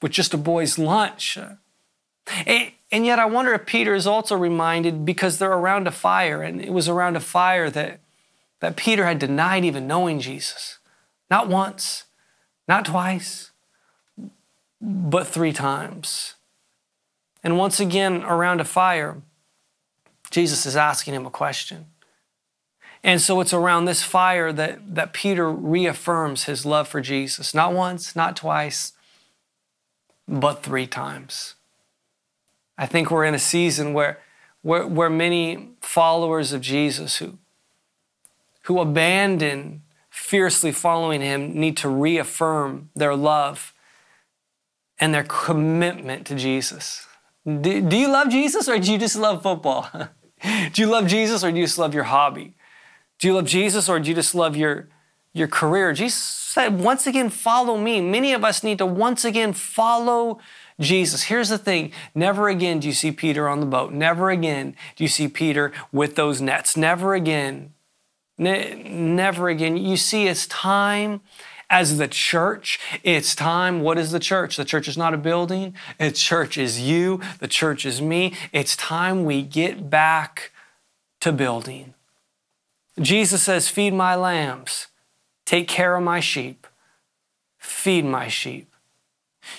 with 0.05 0.11
just 0.11 0.35
a 0.35 0.37
boy's 0.37 0.77
lunch. 0.77 1.35
And, 2.45 2.71
and 2.91 3.07
yet, 3.07 3.17
I 3.17 3.25
wonder 3.25 3.55
if 3.55 3.65
Peter 3.65 3.95
is 3.95 4.05
also 4.05 4.35
reminded 4.35 5.03
because 5.03 5.39
they're 5.39 5.51
around 5.51 5.87
a 5.87 5.91
fire, 5.91 6.43
and 6.43 6.61
it 6.61 6.71
was 6.71 6.87
around 6.87 7.15
a 7.15 7.19
fire 7.19 7.71
that, 7.71 8.01
that 8.59 8.75
Peter 8.75 9.07
had 9.07 9.17
denied 9.17 9.65
even 9.65 9.87
knowing 9.87 10.19
Jesus. 10.19 10.77
Not 11.31 11.49
once, 11.49 12.03
not 12.67 12.85
twice, 12.85 13.49
but 14.79 15.25
three 15.25 15.51
times. 15.51 16.35
And 17.43 17.57
once 17.57 17.79
again, 17.79 18.21
around 18.25 18.61
a 18.61 18.63
fire, 18.63 19.23
Jesus 20.29 20.67
is 20.67 20.75
asking 20.75 21.15
him 21.15 21.25
a 21.25 21.31
question. 21.31 21.87
And 23.03 23.19
so 23.19 23.41
it's 23.41 23.53
around 23.53 23.85
this 23.85 24.03
fire 24.03 24.53
that, 24.53 24.93
that 24.93 25.13
Peter 25.13 25.51
reaffirms 25.51 26.43
his 26.43 26.63
love 26.63 26.87
for 26.87 27.01
Jesus. 27.01 27.55
Not 27.55 27.73
once, 27.73 28.15
not 28.15 28.35
twice, 28.35 28.91
but 30.27 30.63
three 30.63 30.87
times. 30.87 31.55
I 32.77 32.85
think 32.85 33.09
we're 33.09 33.25
in 33.25 33.33
a 33.33 33.39
season 33.39 33.93
where, 33.93 34.19
where, 34.61 34.85
where 34.85 35.09
many 35.09 35.69
followers 35.81 36.51
of 36.51 36.61
Jesus 36.61 37.17
who, 37.17 37.37
who 38.63 38.79
abandon 38.79 39.81
fiercely 40.09 40.71
following 40.71 41.21
him 41.21 41.57
need 41.59 41.77
to 41.77 41.89
reaffirm 41.89 42.89
their 42.95 43.15
love 43.15 43.73
and 44.99 45.13
their 45.13 45.23
commitment 45.23 46.25
to 46.27 46.35
Jesus. 46.35 47.05
Do, 47.45 47.81
do 47.81 47.97
you 47.97 48.07
love 48.07 48.29
Jesus 48.29 48.67
or 48.67 48.79
do 48.79 48.91
you 48.91 48.97
just 48.97 49.17
love 49.17 49.43
football? 49.43 49.89
do 50.73 50.81
you 50.81 50.87
love 50.87 51.07
Jesus 51.07 51.43
or 51.43 51.51
do 51.51 51.57
you 51.57 51.65
just 51.65 51.77
love 51.77 51.93
your 51.93 52.05
hobby? 52.05 52.55
Do 53.19 53.27
you 53.27 53.33
love 53.33 53.45
Jesus 53.45 53.87
or 53.87 53.99
do 53.99 54.09
you 54.09 54.15
just 54.15 54.33
love 54.33 54.55
your, 54.55 54.89
your 55.35 55.47
career? 55.47 55.93
Jesus 55.93 56.17
said, 56.17 56.79
once 56.79 57.05
again, 57.05 57.29
follow 57.29 57.77
me. 57.77 58.01
Many 58.01 58.33
of 58.33 58.43
us 58.43 58.63
need 58.63 58.79
to 58.79 58.85
once 58.87 59.23
again 59.23 59.53
follow 59.53 60.39
Jesus. 60.79 61.23
Here's 61.23 61.49
the 61.49 61.59
thing 61.59 61.91
never 62.15 62.49
again 62.49 62.79
do 62.79 62.87
you 62.87 62.93
see 62.93 63.11
Peter 63.11 63.47
on 63.47 63.59
the 63.59 63.65
boat. 63.67 63.93
Never 63.93 64.31
again 64.31 64.75
do 64.95 65.03
you 65.03 65.07
see 65.07 65.27
Peter 65.27 65.71
with 65.91 66.15
those 66.15 66.41
nets. 66.41 66.75
Never 66.75 67.13
again. 67.13 67.73
Ne- 68.37 68.75
never 68.89 69.49
again. 69.49 69.77
You 69.77 69.97
see, 69.97 70.27
as 70.27 70.47
time 70.47 71.21
As 71.69 71.97
the 71.97 72.07
church, 72.07 72.79
it's 73.03 73.33
time. 73.35 73.81
What 73.81 73.97
is 73.97 74.11
the 74.11 74.19
church? 74.19 74.55
The 74.55 74.65
church 74.65 74.87
is 74.87 74.97
not 74.97 75.15
a 75.15 75.17
building. 75.17 75.73
The 75.97 76.11
church 76.11 76.57
is 76.59 76.79
you. 76.79 77.19
The 77.39 77.47
church 77.47 77.85
is 77.85 78.01
me. 78.01 78.33
It's 78.53 78.75
time 78.75 79.25
we 79.25 79.41
get 79.41 79.89
back 79.89 80.51
to 81.21 81.31
building. 81.31 81.95
Jesus 83.01 83.41
says, 83.43 83.67
Feed 83.67 83.93
my 83.93 84.15
lambs, 84.15 84.87
take 85.45 85.67
care 85.67 85.95
of 85.95 86.03
my 86.03 86.19
sheep, 86.19 86.67
feed 87.57 88.05
my 88.05 88.27
sheep. 88.27 88.73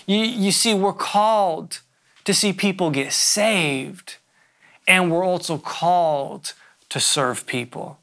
You, 0.07 0.18
you 0.18 0.53
see, 0.53 0.75
we're 0.75 0.92
called 0.92 1.81
to 2.25 2.35
see 2.35 2.53
people 2.53 2.90
get 2.90 3.12
saved, 3.12 4.16
and 4.87 5.11
we're 5.11 5.25
also 5.25 5.59
called 5.59 6.55
to 6.88 7.01
serve 7.01 7.46
people. 7.46 7.99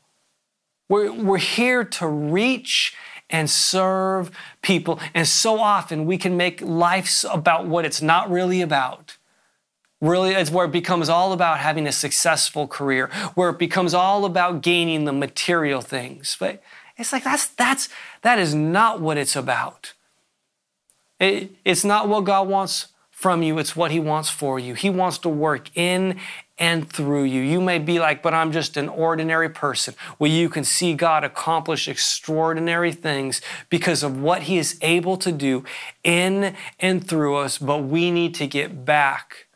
We're, 0.89 1.11
we're 1.11 1.37
here 1.37 1.83
to 1.83 2.07
reach 2.07 2.95
and 3.29 3.49
serve 3.49 4.31
people. 4.61 4.99
And 5.13 5.27
so 5.27 5.59
often 5.59 6.05
we 6.05 6.17
can 6.17 6.37
make 6.37 6.61
life 6.61 7.25
about 7.29 7.65
what 7.65 7.85
it's 7.85 8.01
not 8.01 8.29
really 8.29 8.61
about. 8.61 9.17
Really, 10.01 10.31
it's 10.31 10.51
where 10.51 10.65
it 10.65 10.71
becomes 10.71 11.07
all 11.07 11.31
about 11.31 11.59
having 11.59 11.87
a 11.87 11.91
successful 11.91 12.67
career, 12.67 13.09
where 13.35 13.49
it 13.49 13.57
becomes 13.57 13.93
all 13.93 14.25
about 14.25 14.61
gaining 14.61 15.05
the 15.05 15.13
material 15.13 15.79
things. 15.79 16.35
But 16.37 16.61
it's 17.03 17.11
like 17.11 17.25
that's 17.25 17.47
that's 17.47 17.89
that 18.21 18.39
is 18.39 18.55
not 18.55 19.01
what 19.01 19.17
it's 19.17 19.35
about. 19.35 19.93
It, 21.19 21.51
it's 21.65 21.83
not 21.83 22.07
what 22.07 22.23
God 22.23 22.47
wants 22.47 22.87
from 23.11 23.43
you, 23.43 23.59
it's 23.59 23.75
what 23.75 23.91
He 23.91 23.99
wants 23.99 24.29
for 24.29 24.57
you. 24.57 24.73
He 24.73 24.89
wants 24.89 25.17
to 25.19 25.29
work 25.29 25.69
in 25.75 26.17
and 26.57 26.89
through 26.89 27.23
you. 27.23 27.41
You 27.41 27.59
may 27.59 27.77
be 27.77 27.99
like, 27.99 28.23
but 28.23 28.33
I'm 28.33 28.53
just 28.53 28.77
an 28.77 28.87
ordinary 28.87 29.49
person. 29.49 29.95
Well, 30.17 30.31
you 30.31 30.47
can 30.47 30.63
see 30.63 30.93
God 30.93 31.25
accomplish 31.25 31.89
extraordinary 31.89 32.93
things 32.93 33.41
because 33.69 34.01
of 34.01 34.21
what 34.21 34.43
He 34.43 34.57
is 34.57 34.77
able 34.81 35.17
to 35.17 35.31
do 35.33 35.65
in 36.05 36.55
and 36.79 37.05
through 37.05 37.35
us, 37.35 37.57
but 37.57 37.79
we 37.79 38.11
need 38.11 38.33
to 38.35 38.47
get 38.47 38.85
back 38.85 39.47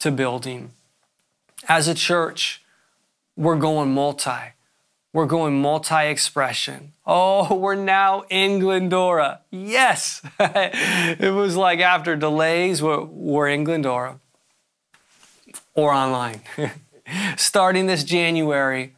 to 0.00 0.10
building. 0.10 0.72
As 1.68 1.86
a 1.86 1.94
church, 1.94 2.64
we're 3.36 3.56
going 3.56 3.92
multi. 3.92 4.55
We're 5.16 5.24
going 5.24 5.62
multi 5.62 6.08
expression. 6.08 6.92
Oh, 7.06 7.54
we're 7.58 7.74
now 7.74 8.24
in 8.28 8.58
Glendora. 8.58 9.40
Yes. 9.50 10.20
it 10.38 11.32
was 11.32 11.56
like 11.56 11.80
after 11.80 12.16
delays, 12.16 12.82
we're, 12.82 13.02
we're 13.02 13.48
in 13.48 13.64
Glendora 13.64 14.20
or 15.72 15.94
online. 15.94 16.42
Starting 17.38 17.86
this 17.86 18.04
January, 18.04 18.94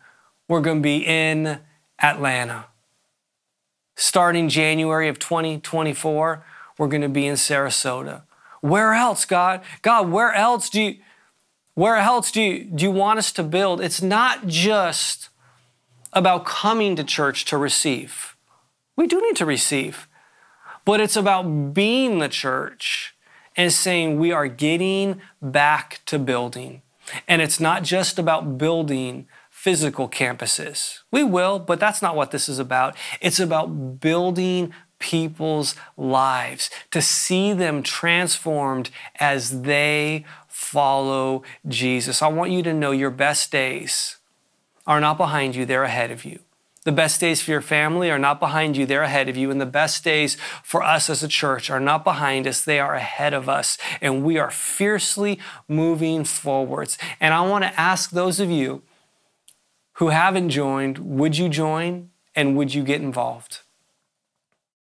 we're 0.48 0.60
going 0.60 0.78
to 0.78 0.82
be 0.82 1.06
in 1.06 1.60
Atlanta. 2.02 2.64
Starting 3.94 4.48
January 4.48 5.06
of 5.06 5.20
2024, 5.20 6.44
we're 6.78 6.88
going 6.88 7.02
to 7.02 7.08
be 7.08 7.28
in 7.28 7.36
Sarasota. 7.36 8.22
Where 8.60 8.92
else, 8.92 9.24
God? 9.24 9.60
God, 9.82 10.10
where 10.10 10.32
else 10.32 10.68
do 10.68 10.82
you 10.82 10.96
where 11.74 11.96
else 11.96 12.32
do 12.32 12.42
you, 12.42 12.64
do 12.64 12.82
you 12.82 12.90
want 12.90 13.20
us 13.20 13.30
to 13.30 13.44
build? 13.44 13.80
It's 13.80 14.02
not 14.02 14.48
just 14.48 15.28
about 16.12 16.44
coming 16.44 16.96
to 16.96 17.04
church 17.04 17.44
to 17.46 17.56
receive. 17.56 18.36
We 18.96 19.06
do 19.06 19.20
need 19.20 19.36
to 19.36 19.46
receive, 19.46 20.08
but 20.84 21.00
it's 21.00 21.16
about 21.16 21.74
being 21.74 22.18
the 22.18 22.28
church 22.28 23.14
and 23.56 23.72
saying 23.72 24.18
we 24.18 24.32
are 24.32 24.48
getting 24.48 25.20
back 25.40 26.00
to 26.06 26.18
building. 26.18 26.82
And 27.26 27.40
it's 27.42 27.58
not 27.58 27.82
just 27.82 28.18
about 28.18 28.58
building 28.58 29.26
physical 29.50 30.08
campuses. 30.08 31.00
We 31.10 31.24
will, 31.24 31.58
but 31.58 31.80
that's 31.80 32.00
not 32.00 32.14
what 32.14 32.30
this 32.30 32.48
is 32.48 32.58
about. 32.58 32.96
It's 33.20 33.40
about 33.40 34.00
building 34.00 34.72
people's 34.98 35.74
lives, 35.96 36.70
to 36.90 37.00
see 37.00 37.52
them 37.52 37.82
transformed 37.82 38.90
as 39.20 39.62
they 39.62 40.24
follow 40.48 41.42
Jesus. 41.66 42.22
I 42.22 42.28
want 42.28 42.50
you 42.50 42.62
to 42.64 42.72
know 42.72 42.90
your 42.90 43.10
best 43.10 43.50
days 43.50 44.17
are 44.88 45.00
not 45.00 45.18
behind 45.18 45.54
you, 45.54 45.64
they're 45.64 45.84
ahead 45.84 46.10
of 46.10 46.24
you. 46.24 46.40
The 46.84 46.92
best 46.92 47.20
days 47.20 47.42
for 47.42 47.50
your 47.50 47.60
family 47.60 48.10
are 48.10 48.18
not 48.18 48.40
behind 48.40 48.76
you, 48.76 48.86
they're 48.86 49.02
ahead 49.02 49.28
of 49.28 49.36
you. 49.36 49.50
And 49.50 49.60
the 49.60 49.66
best 49.66 50.02
days 50.02 50.38
for 50.64 50.82
us 50.82 51.10
as 51.10 51.22
a 51.22 51.28
church 51.28 51.68
are 51.68 51.78
not 51.78 52.02
behind 52.02 52.46
us, 52.46 52.62
they 52.62 52.80
are 52.80 52.94
ahead 52.94 53.34
of 53.34 53.48
us. 53.48 53.76
And 54.00 54.24
we 54.24 54.38
are 54.38 54.50
fiercely 54.50 55.38
moving 55.68 56.24
forwards. 56.24 56.96
And 57.20 57.34
I 57.34 57.42
want 57.42 57.64
to 57.64 57.78
ask 57.78 58.10
those 58.10 58.40
of 58.40 58.50
you 58.50 58.82
who 59.94 60.08
haven't 60.08 60.48
joined, 60.48 60.98
would 60.98 61.36
you 61.36 61.50
join 61.50 62.08
and 62.34 62.56
would 62.56 62.72
you 62.72 62.82
get 62.82 63.02
involved? 63.02 63.60